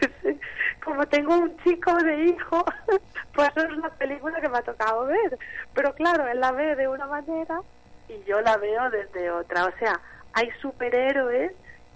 Como 0.84 1.06
tengo 1.06 1.36
un 1.36 1.56
chico 1.58 1.94
de 1.94 2.26
hijo, 2.26 2.64
pues 3.34 3.50
es 3.56 3.76
la 3.78 3.90
película 3.90 4.40
que 4.40 4.48
me 4.48 4.58
ha 4.58 4.62
tocado 4.62 5.06
ver. 5.06 5.38
Pero 5.74 5.94
claro, 5.94 6.26
él 6.28 6.40
la 6.40 6.52
ve 6.52 6.76
de 6.76 6.88
una 6.88 7.06
manera 7.06 7.60
y 8.08 8.22
yo 8.24 8.40
la 8.40 8.56
veo 8.56 8.90
desde 8.90 9.30
otra. 9.30 9.66
O 9.66 9.72
sea, 9.78 10.00
hay 10.32 10.50
superhéroes, 10.60 11.52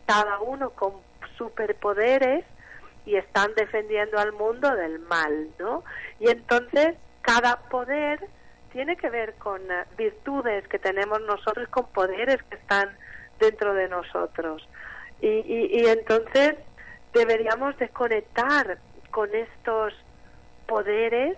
cada 0.06 0.40
uno 0.40 0.70
con 0.70 0.94
superpoderes 1.36 2.44
y 3.06 3.16
están 3.16 3.54
defendiendo 3.54 4.18
al 4.18 4.32
mundo 4.32 4.74
del 4.74 4.98
mal, 5.00 5.48
¿no? 5.58 5.84
Y 6.18 6.28
entonces 6.30 6.96
cada 7.30 7.60
poder 7.68 8.18
tiene 8.72 8.96
que 8.96 9.08
ver 9.08 9.34
con 9.34 9.60
eh, 9.70 9.84
virtudes 9.96 10.66
que 10.66 10.80
tenemos 10.80 11.20
nosotros, 11.20 11.68
con 11.68 11.86
poderes 11.92 12.42
que 12.48 12.56
están 12.56 12.90
dentro 13.38 13.72
de 13.72 13.88
nosotros. 13.88 14.68
Y, 15.20 15.28
y, 15.28 15.80
y 15.80 15.86
entonces 15.86 16.56
deberíamos 17.12 17.78
desconectar 17.78 18.78
con 19.12 19.32
estos 19.32 19.94
poderes 20.66 21.36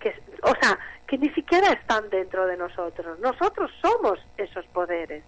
que, 0.00 0.20
o 0.42 0.52
sea, 0.60 0.76
que 1.06 1.18
ni 1.18 1.28
siquiera 1.30 1.68
están 1.68 2.10
dentro 2.10 2.46
de 2.46 2.56
nosotros. 2.56 3.20
Nosotros 3.20 3.70
somos 3.80 4.18
esos 4.38 4.66
poderes. 4.66 5.22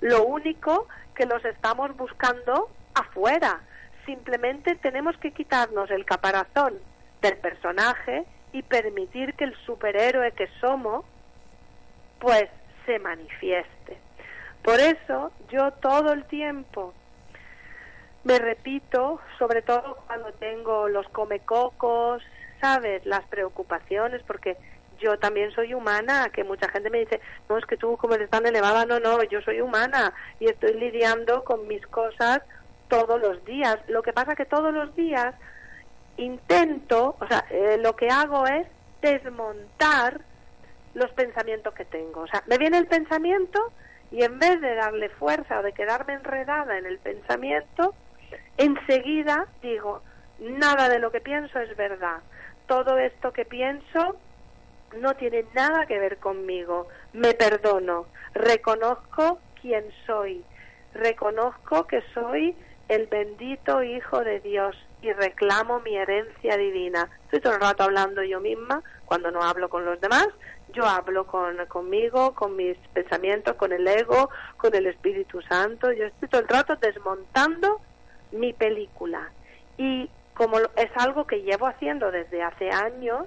Lo 0.00 0.24
único 0.24 0.88
que 1.14 1.26
los 1.26 1.44
estamos 1.44 1.94
buscando 1.98 2.70
afuera. 2.94 3.60
Simplemente 4.06 4.76
tenemos 4.76 5.18
que 5.18 5.32
quitarnos 5.32 5.90
el 5.90 6.06
caparazón 6.06 6.78
del 7.20 7.36
personaje 7.36 8.24
y 8.52 8.62
permitir 8.62 9.34
que 9.34 9.44
el 9.44 9.54
superhéroe 9.66 10.32
que 10.32 10.48
somos 10.60 11.04
pues 12.18 12.46
se 12.86 12.98
manifieste. 12.98 13.98
Por 14.62 14.78
eso 14.78 15.32
yo 15.50 15.70
todo 15.72 16.12
el 16.12 16.24
tiempo 16.24 16.92
me 18.24 18.38
repito, 18.38 19.20
sobre 19.38 19.62
todo 19.62 19.96
cuando 20.06 20.32
tengo 20.34 20.88
los 20.88 21.08
comecocos, 21.08 22.22
sabes 22.60 23.04
las 23.06 23.24
preocupaciones, 23.28 24.22
porque 24.26 24.58
yo 24.98 25.18
también 25.18 25.50
soy 25.52 25.72
humana, 25.72 26.28
que 26.30 26.44
mucha 26.44 26.68
gente 26.68 26.90
me 26.90 26.98
dice, 26.98 27.20
no, 27.48 27.56
es 27.56 27.64
que 27.64 27.78
tú 27.78 27.96
como 27.96 28.14
eres 28.14 28.28
tan 28.28 28.44
elevada, 28.44 28.84
no, 28.84 29.00
no, 29.00 29.22
yo 29.22 29.40
soy 29.40 29.62
humana 29.62 30.12
y 30.38 30.50
estoy 30.50 30.74
lidiando 30.74 31.44
con 31.44 31.66
mis 31.66 31.86
cosas 31.86 32.42
todos 32.88 33.18
los 33.18 33.42
días. 33.46 33.78
Lo 33.88 34.02
que 34.02 34.12
pasa 34.12 34.36
que 34.36 34.44
todos 34.44 34.74
los 34.74 34.94
días 34.94 35.34
intento, 36.20 37.16
o 37.18 37.26
sea, 37.26 37.44
eh, 37.50 37.78
lo 37.78 37.96
que 37.96 38.08
hago 38.08 38.46
es 38.46 38.66
desmontar 39.00 40.20
los 40.94 41.10
pensamientos 41.12 41.74
que 41.74 41.84
tengo. 41.84 42.20
O 42.20 42.26
sea, 42.26 42.42
me 42.46 42.58
viene 42.58 42.78
el 42.78 42.86
pensamiento 42.86 43.72
y 44.10 44.22
en 44.22 44.38
vez 44.38 44.60
de 44.60 44.74
darle 44.74 45.08
fuerza 45.08 45.60
o 45.60 45.62
de 45.62 45.72
quedarme 45.72 46.14
enredada 46.14 46.78
en 46.78 46.86
el 46.86 46.98
pensamiento, 46.98 47.94
enseguida 48.56 49.46
digo, 49.62 50.02
nada 50.38 50.88
de 50.88 50.98
lo 50.98 51.10
que 51.10 51.20
pienso 51.20 51.58
es 51.58 51.76
verdad. 51.76 52.18
Todo 52.66 52.98
esto 52.98 53.32
que 53.32 53.44
pienso 53.44 54.16
no 54.98 55.14
tiene 55.14 55.44
nada 55.54 55.86
que 55.86 55.98
ver 55.98 56.18
conmigo. 56.18 56.88
Me 57.12 57.34
perdono, 57.34 58.06
reconozco 58.34 59.38
quién 59.60 59.84
soy, 60.06 60.44
reconozco 60.94 61.86
que 61.86 62.02
soy 62.12 62.56
el 62.88 63.06
bendito 63.06 63.82
Hijo 63.82 64.24
de 64.24 64.40
Dios 64.40 64.76
y 65.02 65.12
reclamo 65.12 65.80
mi 65.80 65.96
herencia 65.96 66.56
divina. 66.56 67.08
Estoy 67.24 67.40
todo 67.40 67.54
el 67.54 67.60
rato 67.60 67.82
hablando 67.84 68.22
yo 68.22 68.40
misma, 68.40 68.82
cuando 69.04 69.30
no 69.30 69.42
hablo 69.42 69.68
con 69.68 69.84
los 69.84 70.00
demás, 70.00 70.28
yo 70.72 70.84
hablo 70.86 71.26
con, 71.26 71.56
conmigo, 71.66 72.34
con 72.34 72.56
mis 72.56 72.76
pensamientos, 72.92 73.56
con 73.56 73.72
el 73.72 73.86
ego, 73.86 74.30
con 74.56 74.74
el 74.74 74.86
Espíritu 74.86 75.40
Santo. 75.42 75.90
Yo 75.92 76.06
estoy 76.06 76.28
todo 76.28 76.40
el 76.40 76.48
rato 76.48 76.76
desmontando 76.76 77.80
mi 78.32 78.52
película. 78.52 79.30
Y 79.76 80.08
como 80.34 80.58
es 80.58 80.90
algo 80.96 81.26
que 81.26 81.42
llevo 81.42 81.66
haciendo 81.66 82.10
desde 82.10 82.42
hace 82.42 82.70
años, 82.70 83.26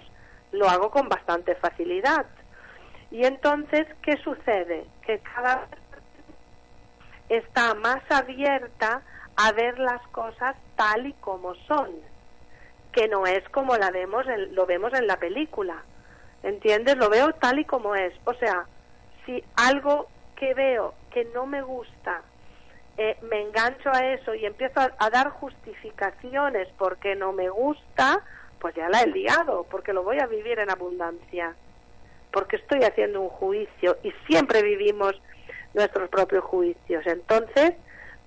lo 0.51 0.69
hago 0.69 0.91
con 0.91 1.09
bastante 1.09 1.55
facilidad. 1.55 2.25
Y 3.11 3.25
entonces, 3.25 3.85
¿qué 4.01 4.17
sucede? 4.17 4.85
Que 5.05 5.19
cada 5.19 5.67
vez 5.67 5.79
está 7.29 7.73
más 7.73 8.01
abierta 8.09 9.01
a 9.35 9.51
ver 9.51 9.79
las 9.79 10.01
cosas 10.07 10.55
tal 10.83 11.07
y 11.07 11.13
como 11.13 11.55
son, 11.67 11.91
que 12.91 13.07
no 13.07 13.25
es 13.25 13.47
como 13.49 13.77
la 13.77 13.89
vemos 13.89 14.25
lo 14.51 14.65
vemos 14.65 14.93
en 14.93 15.07
la 15.07 15.17
película. 15.17 15.81
¿Entiendes? 16.43 16.97
Lo 16.97 17.09
veo 17.09 17.33
tal 17.35 17.59
y 17.59 17.65
como 17.65 17.95
es. 17.95 18.13
O 18.25 18.33
sea, 18.33 18.65
si 19.25 19.41
algo 19.55 20.07
que 20.35 20.53
veo 20.53 20.93
que 21.09 21.23
no 21.33 21.45
me 21.45 21.61
gusta, 21.61 22.21
eh, 22.97 23.17
me 23.21 23.41
engancho 23.41 23.89
a 23.93 24.13
eso 24.13 24.35
y 24.35 24.45
empiezo 24.45 24.81
a, 24.81 25.09
dar 25.09 25.29
justificaciones 25.29 26.67
porque 26.77 27.15
no 27.15 27.31
me 27.31 27.49
gusta, 27.49 28.21
pues 28.59 28.75
ya 28.75 28.89
la 28.89 29.03
he 29.03 29.07
liado, 29.07 29.65
porque 29.71 29.93
lo 29.93 30.03
voy 30.03 30.19
a 30.19 30.27
vivir 30.27 30.59
en 30.59 30.69
abundancia, 30.69 31.55
porque 32.31 32.57
estoy 32.57 32.83
haciendo 32.83 33.21
un 33.21 33.29
juicio 33.29 33.97
y 34.03 34.11
siempre 34.27 34.61
vivimos 34.63 35.13
nuestros 35.73 36.09
propios 36.09 36.43
juicios. 36.43 37.07
Entonces, 37.07 37.73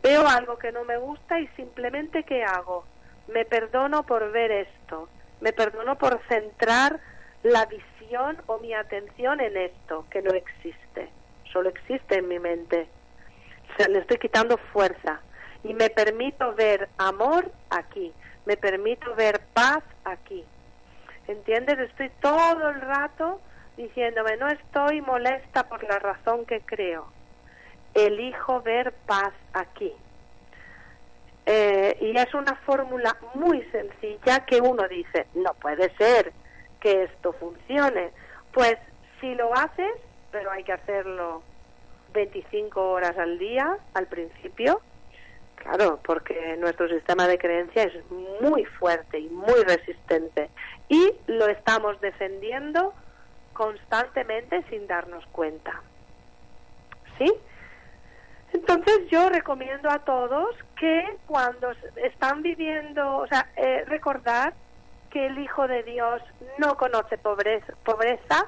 veo 0.02 0.26
algo 0.26 0.58
que 0.58 0.72
no 0.72 0.84
me 0.84 0.96
gusta 0.98 1.40
y 1.40 1.46
simplemente 1.48 2.24
¿qué 2.24 2.44
hago? 2.44 2.84
Me 3.28 3.44
perdono 3.44 4.04
por 4.04 4.30
ver 4.30 4.50
esto, 4.52 5.08
me 5.40 5.52
perdono 5.52 5.98
por 5.98 6.20
centrar 6.28 7.00
la 7.42 7.66
visión 7.66 8.40
o 8.46 8.58
mi 8.58 8.72
atención 8.72 9.40
en 9.40 9.56
esto, 9.56 10.06
que 10.10 10.22
no 10.22 10.30
existe, 10.30 11.08
solo 11.52 11.68
existe 11.68 12.18
en 12.18 12.28
mi 12.28 12.38
mente. 12.38 12.88
le 13.88 13.98
estoy 13.98 14.18
quitando 14.18 14.58
fuerza 14.72 15.20
y 15.64 15.74
me 15.74 15.90
permito 15.90 16.54
ver 16.54 16.88
amor 16.98 17.50
aquí, 17.70 18.12
me 18.44 18.56
permito 18.56 19.14
ver 19.14 19.40
paz 19.52 19.82
aquí. 20.04 20.44
¿Entiendes? 21.26 21.78
Estoy 21.80 22.10
todo 22.20 22.70
el 22.70 22.80
rato 22.80 23.40
diciéndome, 23.76 24.36
no 24.36 24.46
estoy 24.46 25.00
molesta 25.00 25.68
por 25.68 25.82
la 25.82 25.98
razón 25.98 26.46
que 26.46 26.60
creo 26.60 27.15
elijo 27.96 28.60
ver 28.62 28.92
paz 29.06 29.32
aquí. 29.52 29.92
Eh, 31.46 31.96
y 32.00 32.16
es 32.16 32.34
una 32.34 32.56
fórmula 32.66 33.16
muy 33.34 33.62
sencilla 33.70 34.44
que 34.44 34.60
uno 34.60 34.86
dice, 34.88 35.26
no 35.34 35.54
puede 35.54 35.94
ser 35.96 36.32
que 36.80 37.04
esto 37.04 37.32
funcione. 37.34 38.10
Pues 38.52 38.76
si 39.20 39.34
lo 39.34 39.54
haces, 39.54 39.92
pero 40.30 40.50
hay 40.50 40.64
que 40.64 40.72
hacerlo 40.72 41.42
25 42.12 42.90
horas 42.90 43.16
al 43.16 43.38
día 43.38 43.78
al 43.94 44.06
principio, 44.06 44.80
claro, 45.54 46.00
porque 46.04 46.56
nuestro 46.58 46.88
sistema 46.88 47.26
de 47.28 47.38
creencia 47.38 47.84
es 47.84 47.94
muy 48.40 48.64
fuerte 48.64 49.18
y 49.18 49.28
muy 49.28 49.62
resistente 49.62 50.50
y 50.88 51.12
lo 51.26 51.46
estamos 51.46 52.00
defendiendo 52.00 52.92
constantemente 53.52 54.64
sin 54.68 54.86
darnos 54.86 55.24
cuenta. 55.26 55.82
¿Sí? 57.18 57.32
Entonces 58.56 59.10
yo 59.10 59.28
recomiendo 59.28 59.90
a 59.90 59.98
todos 59.98 60.56
que 60.80 61.18
cuando 61.26 61.72
están 61.96 62.40
viviendo, 62.40 63.18
o 63.18 63.26
sea, 63.26 63.50
eh, 63.54 63.84
recordar 63.86 64.54
que 65.10 65.26
el 65.26 65.38
Hijo 65.38 65.68
de 65.68 65.82
Dios 65.82 66.22
no 66.56 66.78
conoce 66.78 67.18
pobreza, 67.18 67.74
pobreza, 67.84 68.46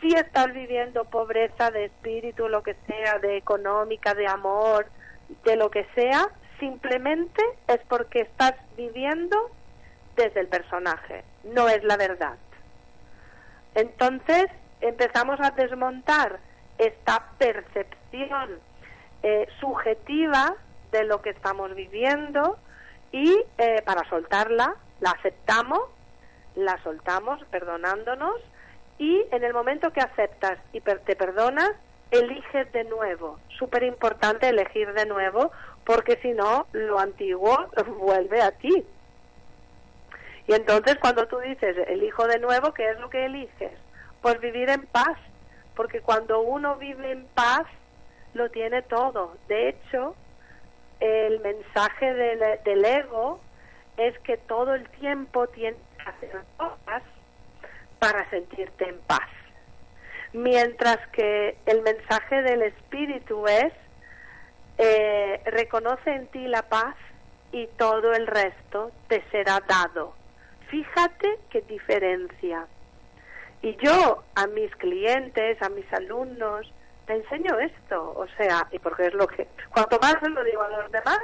si 0.00 0.08
estás 0.08 0.52
viviendo 0.52 1.06
pobreza 1.06 1.70
de 1.70 1.86
espíritu, 1.86 2.46
lo 2.50 2.62
que 2.62 2.76
sea, 2.86 3.18
de 3.20 3.38
económica, 3.38 4.12
de 4.12 4.26
amor, 4.26 4.86
de 5.44 5.56
lo 5.56 5.70
que 5.70 5.86
sea, 5.94 6.28
simplemente 6.60 7.42
es 7.68 7.80
porque 7.88 8.20
estás 8.20 8.52
viviendo 8.76 9.50
desde 10.14 10.40
el 10.40 10.48
personaje, 10.48 11.24
no 11.44 11.70
es 11.70 11.82
la 11.84 11.96
verdad. 11.96 12.36
Entonces 13.74 14.48
empezamos 14.82 15.40
a 15.40 15.52
desmontar 15.52 16.38
esta 16.76 17.30
percepción 17.38 18.67
eh, 19.22 19.48
subjetiva 19.60 20.54
de 20.92 21.04
lo 21.04 21.20
que 21.22 21.30
estamos 21.30 21.74
viviendo 21.74 22.58
y 23.12 23.44
eh, 23.58 23.82
para 23.84 24.08
soltarla 24.08 24.76
la 25.00 25.10
aceptamos, 25.10 25.80
la 26.54 26.82
soltamos 26.82 27.42
perdonándonos 27.50 28.34
y 28.98 29.24
en 29.30 29.44
el 29.44 29.54
momento 29.54 29.92
que 29.92 30.00
aceptas 30.00 30.58
y 30.72 30.80
te 30.80 31.16
perdonas, 31.16 31.70
eliges 32.10 32.70
de 32.72 32.84
nuevo. 32.84 33.38
Súper 33.58 33.84
importante 33.84 34.48
elegir 34.48 34.92
de 34.92 35.06
nuevo 35.06 35.52
porque 35.84 36.18
si 36.20 36.32
no, 36.32 36.66
lo 36.72 36.98
antiguo 36.98 37.68
vuelve 37.98 38.42
a 38.42 38.50
ti. 38.52 38.84
Y 40.46 40.54
entonces 40.54 40.96
cuando 41.00 41.26
tú 41.28 41.38
dices 41.38 41.76
elijo 41.88 42.26
de 42.26 42.38
nuevo, 42.38 42.72
¿qué 42.72 42.90
es 42.90 42.98
lo 42.98 43.10
que 43.10 43.26
eliges? 43.26 43.72
Pues 44.22 44.40
vivir 44.40 44.68
en 44.70 44.86
paz, 44.86 45.18
porque 45.76 46.00
cuando 46.00 46.40
uno 46.40 46.76
vive 46.76 47.12
en 47.12 47.26
paz, 47.34 47.66
lo 48.34 48.50
tiene 48.50 48.82
todo. 48.82 49.36
De 49.48 49.70
hecho, 49.70 50.14
el 51.00 51.40
mensaje 51.40 52.14
del, 52.14 52.84
ego 52.84 53.40
es 53.96 54.18
que 54.20 54.36
todo 54.36 54.74
el 54.74 54.88
tiempo 54.90 55.46
tienes 55.48 55.80
que 55.96 56.10
hacer 56.10 56.42
cosas 56.56 57.02
para 57.98 58.28
sentirte 58.30 58.88
en 58.88 58.98
paz. 59.00 59.28
Mientras 60.32 60.98
que 61.08 61.56
el 61.66 61.82
mensaje 61.82 62.42
del 62.42 62.62
espíritu 62.62 63.46
es 63.46 63.72
eh, 64.76 65.40
reconoce 65.46 66.10
en 66.10 66.26
ti 66.28 66.46
la 66.46 66.62
paz 66.62 66.94
y 67.50 67.66
todo 67.78 68.12
el 68.12 68.26
resto 68.26 68.92
te 69.08 69.22
será 69.30 69.60
dado. 69.66 70.14
Fíjate 70.68 71.38
qué 71.50 71.62
diferencia. 71.62 72.66
Y 73.62 73.74
yo 73.76 74.22
a 74.34 74.46
mis 74.46 74.70
clientes, 74.76 75.60
a 75.62 75.68
mis 75.70 75.90
alumnos, 75.92 76.72
te 77.08 77.14
enseño 77.14 77.58
esto, 77.58 78.12
o 78.16 78.26
sea, 78.36 78.68
y 78.70 78.78
porque 78.78 79.06
es 79.06 79.14
lo 79.14 79.26
que, 79.26 79.48
cuanto 79.72 79.98
más 79.98 80.16
lo 80.22 80.44
digo 80.44 80.62
a 80.62 80.68
los 80.68 80.92
demás, 80.92 81.18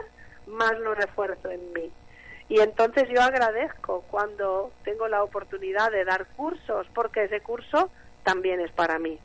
más 0.46 0.78
lo 0.78 0.94
refuerzo 0.94 1.50
en 1.50 1.72
mí. 1.74 1.92
Y 2.48 2.60
entonces 2.60 3.04
yo 3.10 3.22
agradezco 3.22 4.02
cuando 4.10 4.72
tengo 4.82 5.08
la 5.08 5.22
oportunidad 5.22 5.90
de 5.90 6.06
dar 6.06 6.26
cursos, 6.36 6.86
porque 6.94 7.24
ese 7.24 7.42
curso 7.42 7.90
también 8.22 8.60
es 8.60 8.72
para 8.72 8.98
mí. 8.98 9.18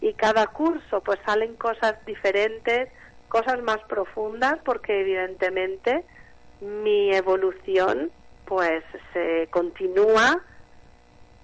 Y 0.00 0.14
cada 0.14 0.48
curso 0.48 1.00
pues 1.00 1.20
salen 1.24 1.54
cosas 1.54 1.94
diferentes, 2.04 2.88
cosas 3.28 3.62
más 3.62 3.78
profundas, 3.84 4.58
porque 4.64 5.00
evidentemente 5.02 6.04
mi 6.60 7.14
evolución 7.14 8.10
pues 8.46 8.82
se 9.12 9.46
continúa 9.50 10.42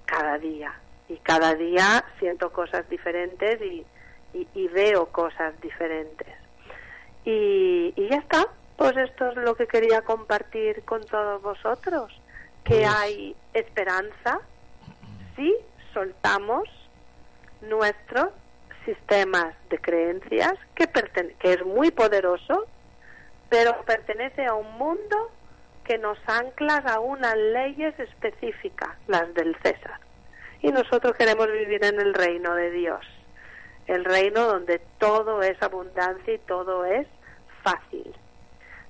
cada 0.07 0.39
día. 0.39 0.75
Y 1.09 1.19
cada 1.19 1.55
día 1.55 2.05
siento 2.19 2.51
cosas 2.51 2.89
diferentes 2.89 3.63
y, 3.63 3.87
y, 4.55 4.69
veo 4.69 5.07
cosas 5.07 5.59
diferentes. 5.61 6.29
Y, 7.25 7.93
ya 8.09 8.17
está, 8.17 8.47
pues 8.77 8.97
esto 8.97 9.31
es 9.31 9.37
lo 9.37 9.55
que 9.55 9.67
quería 9.67 10.03
compartir 10.03 10.83
con 10.85 11.05
todos 11.05 11.43
vosotros, 11.43 12.13
que 12.65 12.81
pues 12.81 12.89
hay 12.89 13.37
esperanza 13.55 14.41
si 15.35 15.55
soltamos 15.93 16.69
nuestros 17.63 18.29
sistemas 18.85 19.55
de 19.71 19.79
creencias, 19.79 20.55
que, 20.75 20.87
que 21.39 21.53
es 21.53 21.65
muy 21.65 21.91
poderoso, 21.91 22.67
pero 23.49 23.83
pertenece 23.85 24.45
a 24.47 24.55
un 24.55 24.73
mundo 24.79 25.31
que 25.85 25.99
nos 25.99 26.19
anclan 26.27 26.89
a 26.89 27.01
unas 27.01 27.37
leyes 27.37 27.99
específicas, 27.99 28.91
las 29.07 29.33
del 29.35 29.57
César. 29.63 30.01
Y 30.61 30.73
nosotros 30.73 31.15
queremos 31.17 31.51
vivir 31.51 31.85
en 31.85 32.01
el 32.01 32.13
reino 32.13 32.55
de 32.55 32.71
Dios, 32.71 33.07
el 33.87 34.05
reino 34.05 34.47
donde 34.47 34.81
todo 34.99 35.43
es 35.43 35.61
abundancia 35.63 36.35
y 36.35 36.39
todo 36.39 36.85
es 36.85 37.07
fácil. 37.63 38.15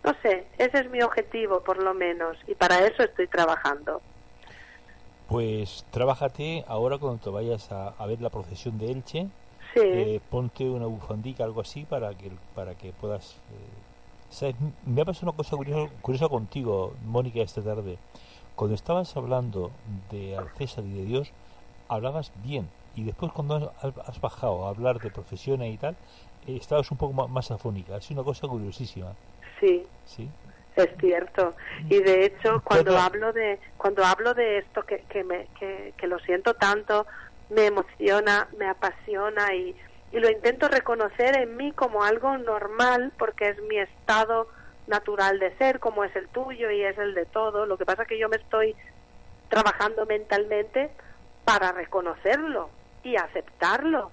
No 0.05 0.15
sé, 0.23 0.47
ese 0.59 0.79
es 0.79 0.91
mi 0.91 1.03
objetivo 1.03 1.61
por 1.61 1.83
lo 1.83 1.93
menos 1.95 2.37
y 2.47 2.55
para 2.55 2.87
eso 2.87 3.03
estoy 3.03 3.27
trabajando. 3.27 4.01
Pues 5.29 5.85
trabájate 5.91 6.65
ahora 6.69 6.99
cuando 6.99 7.19
te 7.19 7.31
vayas 7.31 7.71
a, 7.73 8.07
ver 8.07 8.21
la 8.21 8.31
procesión 8.31 8.79
de 8.79 8.93
Elche. 8.93 9.29
Sí. 9.75 9.81
Eh, 9.83 10.21
ponte 10.31 10.65
una 10.65 10.87
bufandica, 10.87 11.45
algo 11.45 11.61
así, 11.61 11.85
para 11.85 12.15
que, 12.15 12.31
para 12.55 12.75
que 12.77 12.93
puedas... 12.93 13.35
Eh, 13.51 13.87
¿sabes? 14.31 14.55
Me 14.87 15.03
ha 15.03 15.05
pasado 15.05 15.31
una 15.31 15.37
cosa 15.37 15.57
curiosa, 15.57 15.93
curiosa 16.01 16.29
contigo, 16.29 16.95
Mónica, 17.05 17.41
esta 17.41 17.61
tarde. 17.61 17.99
Cuando 18.55 18.75
estabas 18.75 19.17
hablando 19.17 19.73
de 20.11 20.37
al 20.37 20.49
César 20.57 20.85
y 20.85 20.93
de 20.93 21.05
Dios, 21.05 21.33
hablabas 21.89 22.33
bien. 22.45 22.69
Y 22.97 23.05
después 23.05 23.31
cuando 23.31 23.75
has, 23.83 24.21
bajado 24.21 24.67
a 24.67 24.71
hablar 24.71 24.99
de 24.99 25.11
profesiones 25.11 25.73
y 25.73 25.77
tal, 25.77 25.95
eh, 26.47 26.57
estabas 26.57 26.91
un 26.91 26.97
poco 26.97 27.29
más, 27.29 27.51
afónica. 27.51 27.99
Es 27.99 28.11
una 28.11 28.25
cosa 28.25 28.49
curiosísima. 28.49 29.13
Sí. 29.61 29.87
Sí. 30.07 30.29
Es 30.75 30.89
cierto. 30.99 31.55
Y 31.89 32.01
de 32.01 32.25
hecho, 32.25 32.63
cuando 32.65 32.99
hablo 32.99 33.33
de 33.33 33.59
cuando 33.77 34.05
hablo 34.05 34.35
de 34.35 34.59
esto 34.59 34.83
que, 34.83 35.05
que, 35.09 35.25
me, 35.25 35.47
que, 35.59 35.93
que 35.97 36.07
lo 36.07 36.19
siento 36.21 36.55
tanto, 36.55 37.07
me 37.51 37.67
emociona, 37.67 38.49
me 38.59 38.69
apasiona 38.69 39.55
y, 39.55 39.75
y 40.13 40.19
lo 40.19 40.31
intento 40.31 40.69
reconocer 40.69 41.37
en 41.37 41.57
mí 41.57 41.73
como 41.73 42.03
algo 42.03 42.37
normal 42.39 43.13
porque 43.19 43.51
es 43.51 43.63
mi 43.63 43.79
estado 43.79 44.49
natural 44.87 45.39
de 45.39 45.55
ser, 45.57 45.81
como 45.81 46.05
es 46.05 46.15
el 46.17 46.29
tuyo 46.29 46.71
y 46.71 46.83
es 46.83 46.97
el 46.97 47.15
de 47.15 47.27
todo. 47.27 47.67
Lo 47.67 47.77
que 47.77 47.85
pasa 47.85 48.03
es 48.03 48.09
que 48.09 48.19
yo 48.19 48.29
me 48.29 48.37
estoy 48.37 48.75
trabajando 49.49 50.07
mentalmente 50.07 50.91
para 51.45 51.73
reconocerlo 51.73 52.71
y 53.07 53.17
aceptarlo. 53.17 54.11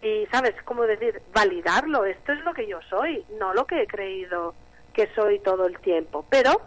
Y, 0.00 0.26
¿sabes? 0.32 0.54
cómo 0.64 0.82
decir, 0.84 1.20
validarlo. 1.34 2.06
Esto 2.06 2.32
es 2.32 2.40
lo 2.40 2.54
que 2.54 2.66
yo 2.66 2.80
soy, 2.88 3.24
no 3.38 3.52
lo 3.52 3.66
que 3.66 3.82
he 3.82 3.86
creído 3.86 4.54
que 4.94 5.08
soy 5.14 5.38
todo 5.38 5.66
el 5.66 5.78
tiempo, 5.78 6.24
pero 6.28 6.60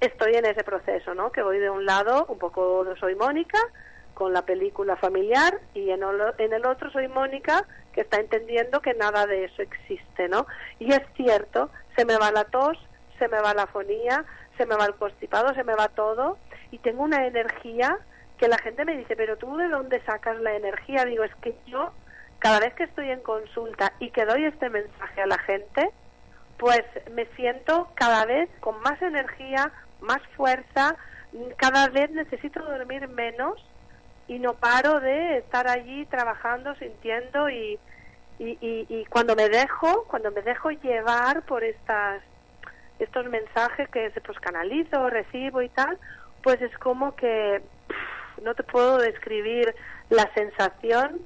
estoy 0.00 0.34
en 0.34 0.46
ese 0.46 0.62
proceso, 0.64 1.14
¿no? 1.14 1.30
Que 1.30 1.42
voy 1.42 1.58
de 1.58 1.70
un 1.70 1.84
lado, 1.84 2.26
un 2.28 2.38
poco 2.38 2.84
soy 2.98 3.14
Mónica, 3.14 3.58
con 4.14 4.32
la 4.32 4.42
película 4.42 4.96
familiar, 4.96 5.60
y 5.74 5.90
en, 5.90 6.02
en 6.38 6.52
el 6.52 6.66
otro 6.66 6.90
soy 6.90 7.08
Mónica, 7.08 7.66
que 7.92 8.02
está 8.02 8.18
entendiendo 8.18 8.80
que 8.80 8.94
nada 8.94 9.26
de 9.26 9.44
eso 9.44 9.62
existe, 9.62 10.28
¿no? 10.28 10.46
Y 10.78 10.92
es 10.92 11.02
cierto, 11.16 11.70
se 11.96 12.04
me 12.04 12.16
va 12.18 12.30
la 12.30 12.44
tos, 12.44 12.78
se 13.18 13.28
me 13.28 13.40
va 13.40 13.54
la 13.54 13.66
fonía, 13.66 14.24
se 14.58 14.66
me 14.66 14.76
va 14.76 14.86
el 14.86 14.94
constipado, 14.94 15.54
se 15.54 15.64
me 15.64 15.74
va 15.74 15.88
todo, 15.88 16.36
y 16.70 16.78
tengo 16.78 17.02
una 17.02 17.26
energía 17.26 17.98
que 18.42 18.48
la 18.48 18.58
gente 18.58 18.84
me 18.84 18.96
dice, 18.96 19.14
pero 19.14 19.36
tú 19.36 19.56
de 19.56 19.68
dónde 19.68 20.02
sacas 20.04 20.36
la 20.40 20.56
energía? 20.56 21.04
Digo, 21.04 21.22
es 21.22 21.32
que 21.36 21.54
yo, 21.64 21.92
cada 22.40 22.58
vez 22.58 22.74
que 22.74 22.82
estoy 22.82 23.08
en 23.08 23.20
consulta 23.20 23.92
y 24.00 24.10
que 24.10 24.24
doy 24.24 24.46
este 24.46 24.68
mensaje 24.68 25.22
a 25.22 25.26
la 25.26 25.38
gente, 25.38 25.90
pues 26.58 26.82
me 27.12 27.26
siento 27.36 27.92
cada 27.94 28.26
vez 28.26 28.50
con 28.58 28.80
más 28.80 29.00
energía, 29.00 29.70
más 30.00 30.20
fuerza, 30.36 30.96
cada 31.54 31.88
vez 31.90 32.10
necesito 32.10 32.60
dormir 32.64 33.06
menos 33.06 33.64
y 34.26 34.40
no 34.40 34.54
paro 34.54 34.98
de 34.98 35.38
estar 35.38 35.68
allí 35.68 36.04
trabajando, 36.06 36.74
sintiendo 36.74 37.48
y, 37.48 37.78
y, 38.40 38.58
y, 38.60 39.04
cuando 39.04 39.36
me 39.36 39.50
dejo, 39.50 40.02
cuando 40.08 40.32
me 40.32 40.42
dejo 40.42 40.72
llevar 40.72 41.42
por 41.42 41.62
estas 41.62 42.24
estos 42.98 43.24
mensajes 43.26 43.88
que 43.90 44.10
pues 44.26 44.40
canalizo, 44.40 45.10
recibo 45.10 45.62
y 45.62 45.68
tal, 45.68 45.96
pues 46.42 46.60
es 46.60 46.76
como 46.78 47.14
que 47.14 47.62
no 48.40 48.54
te 48.54 48.62
puedo 48.62 48.98
describir 48.98 49.74
la 50.10 50.32
sensación, 50.34 51.20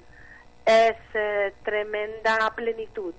es 0.64 0.97
eh, 1.14 1.53
tremenda 1.64 2.53
plenitud 2.57 3.14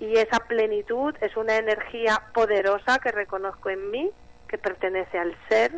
y 0.00 0.16
esa 0.16 0.40
plenitud 0.40 1.14
es 1.20 1.36
una 1.36 1.56
energía 1.56 2.22
poderosa 2.32 2.98
que 2.98 3.12
reconozco 3.12 3.68
en 3.68 3.90
mí, 3.90 4.10
que 4.48 4.56
pertenece 4.56 5.18
al 5.18 5.36
ser 5.48 5.72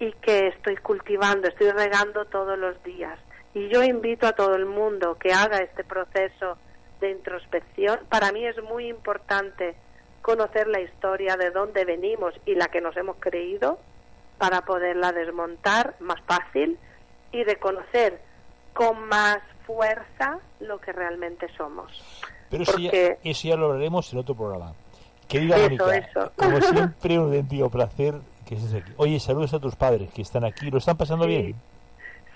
y 0.00 0.12
que 0.14 0.48
estoy 0.48 0.76
cultivando, 0.76 1.48
estoy 1.48 1.70
regando 1.70 2.24
todos 2.24 2.58
los 2.58 2.82
días. 2.82 3.18
Y 3.54 3.68
yo 3.68 3.84
invito 3.84 4.26
a 4.26 4.32
todo 4.32 4.56
el 4.56 4.66
mundo 4.66 5.16
que 5.16 5.32
haga 5.32 5.58
este 5.58 5.84
proceso 5.84 6.58
de 7.00 7.12
introspección. 7.12 8.00
Para 8.08 8.32
mí 8.32 8.44
es 8.44 8.60
muy 8.64 8.88
importante 8.88 9.76
conocer 10.22 10.66
la 10.66 10.80
historia 10.80 11.36
de 11.36 11.50
dónde 11.50 11.84
venimos 11.84 12.34
y 12.44 12.56
la 12.56 12.66
que 12.66 12.80
nos 12.80 12.96
hemos 12.96 13.16
creído 13.20 13.78
para 14.38 14.62
poderla 14.62 15.12
desmontar 15.12 15.94
más 16.00 16.20
fácil 16.22 16.78
y 17.32 17.44
reconocer 17.44 18.20
con 18.72 19.08
más 19.08 19.38
fuerza 19.66 20.38
lo 20.60 20.80
que 20.80 20.92
realmente 20.92 21.46
somos. 21.56 21.90
Pero 22.50 22.64
eso, 22.64 23.48
ya, 23.48 23.56
lo 23.56 23.66
hablaremos 23.66 24.12
en 24.12 24.18
otro 24.18 24.34
programa. 24.34 24.74
Querida 25.28 25.56
Mónica, 25.56 26.30
como 26.36 26.60
siempre, 26.60 27.18
un 27.18 27.26
auténtico 27.26 27.70
placer 27.70 28.14
que 28.46 28.56
estés 28.56 28.74
aquí. 28.74 28.92
Oye, 28.96 29.18
saludos 29.20 29.54
a 29.54 29.60
tus 29.60 29.76
padres 29.76 30.12
que 30.12 30.22
están 30.22 30.44
aquí. 30.44 30.70
¿Lo 30.70 30.78
están 30.78 30.96
pasando 30.96 31.26
bien? 31.26 31.54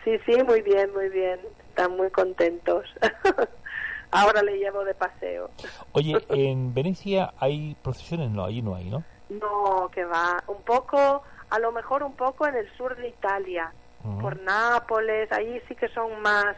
Sí, 0.04 0.12
sí, 0.24 0.42
muy 0.44 0.62
bien, 0.62 0.92
muy 0.94 1.08
bien. 1.10 1.40
Están 1.68 1.96
muy 1.96 2.10
contentos. 2.10 2.86
Ahora 4.10 4.42
le 4.42 4.56
llevo 4.56 4.84
de 4.84 4.94
paseo. 4.94 5.50
Oye, 5.92 6.16
¿en 6.30 6.72
Venecia 6.72 7.34
hay 7.38 7.76
procesiones? 7.82 8.30
No, 8.30 8.44
allí 8.44 8.62
no 8.62 8.74
hay, 8.74 8.88
¿no? 8.88 9.04
No, 9.28 9.90
que 9.92 10.04
va. 10.04 10.42
Un 10.46 10.62
poco, 10.62 11.22
a 11.50 11.58
lo 11.58 11.72
mejor 11.72 12.02
un 12.02 12.14
poco 12.14 12.46
en 12.46 12.56
el 12.56 12.70
sur 12.76 12.96
de 12.96 13.08
Italia, 13.08 13.72
por 14.20 14.40
Nápoles, 14.40 15.30
ahí 15.32 15.60
sí 15.66 15.74
que 15.74 15.88
son 15.88 16.20
más 16.22 16.56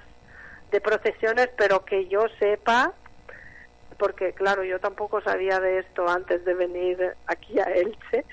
de 0.71 0.81
procesiones, 0.81 1.49
pero 1.57 1.85
que 1.85 2.07
yo 2.09 2.27
sepa, 2.39 2.93
porque 3.99 4.33
claro, 4.35 4.65
yo 4.65 4.79
tampoco 4.79 5.23
sabía 5.23 5.59
de 5.59 5.79
esto 5.79 6.07
antes 6.09 6.45
de 6.45 6.55
venir 6.55 7.15
aquí 7.27 7.59
a 7.59 7.65
Elche, 7.65 8.25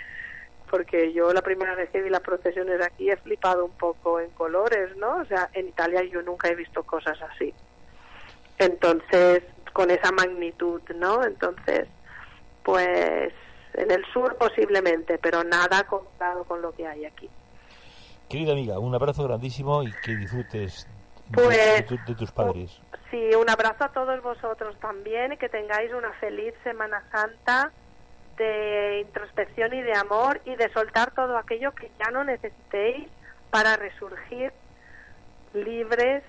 porque 0.70 1.14
yo 1.14 1.32
la 1.32 1.42
primera 1.42 1.76
vez 1.76 1.90
que 1.92 2.02
vi 2.02 2.10
las 2.10 2.22
procesiones 2.22 2.82
aquí 2.82 3.10
he 3.10 3.18
flipado 3.18 3.64
un 3.64 3.72
poco 3.72 4.20
en 4.20 4.30
colores, 4.32 4.96
¿no? 4.98 5.18
O 5.18 5.26
sea, 5.26 5.50
en 5.54 5.70
Italia 5.70 6.04
yo 6.04 6.22
nunca 6.22 6.50
he 6.50 6.56
visto 6.56 6.84
cosas 6.84 7.18
así. 7.22 7.54
Entonces, 8.58 9.44
con 9.72 9.92
esa 9.92 10.12
magnitud, 10.12 10.82
¿no? 10.96 11.24
Entonces, 11.24 11.88
pues 12.64 13.34
en 13.78 13.92
el 13.92 14.06
sur 14.14 14.36
posiblemente, 14.38 15.18
pero 15.18 15.44
nada 15.44 15.84
comparado 15.86 16.44
con 16.44 16.62
lo 16.62 16.72
que 16.74 16.88
hay 16.88 17.06
aquí. 17.06 17.30
Querida 18.30 18.54
amiga, 18.54 18.80
un 18.80 18.96
abrazo 18.96 19.24
grandísimo 19.24 19.84
y 19.84 19.92
que 20.04 20.16
disfrutes 20.16 20.88
pues, 21.32 21.88
de, 21.90 22.16
tus 22.16 22.32
padres. 22.32 22.80
Sí, 23.12 23.30
un 23.36 23.50
abrazo 23.50 23.84
a 23.84 23.90
todos 23.90 24.22
vosotros 24.22 24.76
también 24.80 25.34
y 25.34 25.38
que 25.38 25.50
tengáis 25.50 25.94
una 25.94 26.12
feliz 26.14 26.54
Semana 26.64 27.04
Santa 27.12 27.72
de 28.38 29.02
introspección 29.02 29.74
y 29.74 29.82
de 29.82 29.96
amor 29.96 30.42
y 30.46 30.56
de 30.56 30.70
soltar 30.74 31.12
todo 31.12 31.38
aquello 31.38 31.74
que 31.74 31.92
ya 32.00 32.12
no 32.12 32.24
necesitéis 32.24 33.08
para 33.50 33.78
resurgir 33.78 34.52
libres 35.54 36.24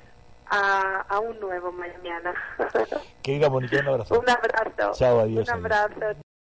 a, 0.48 1.04
a 1.08 1.18
un 1.18 1.40
nuevo 1.40 1.72
mañana. 1.72 2.34
Querida 3.22 3.50
Mónica, 3.50 3.80
un 3.80 3.88
abrazo. 3.88 4.20
Un 4.20 4.30
abrazo. 4.30 4.92
Chao, 4.92 5.20
adiós. 5.20 5.48
Un 5.48 5.54
abrazo. 5.54 6.20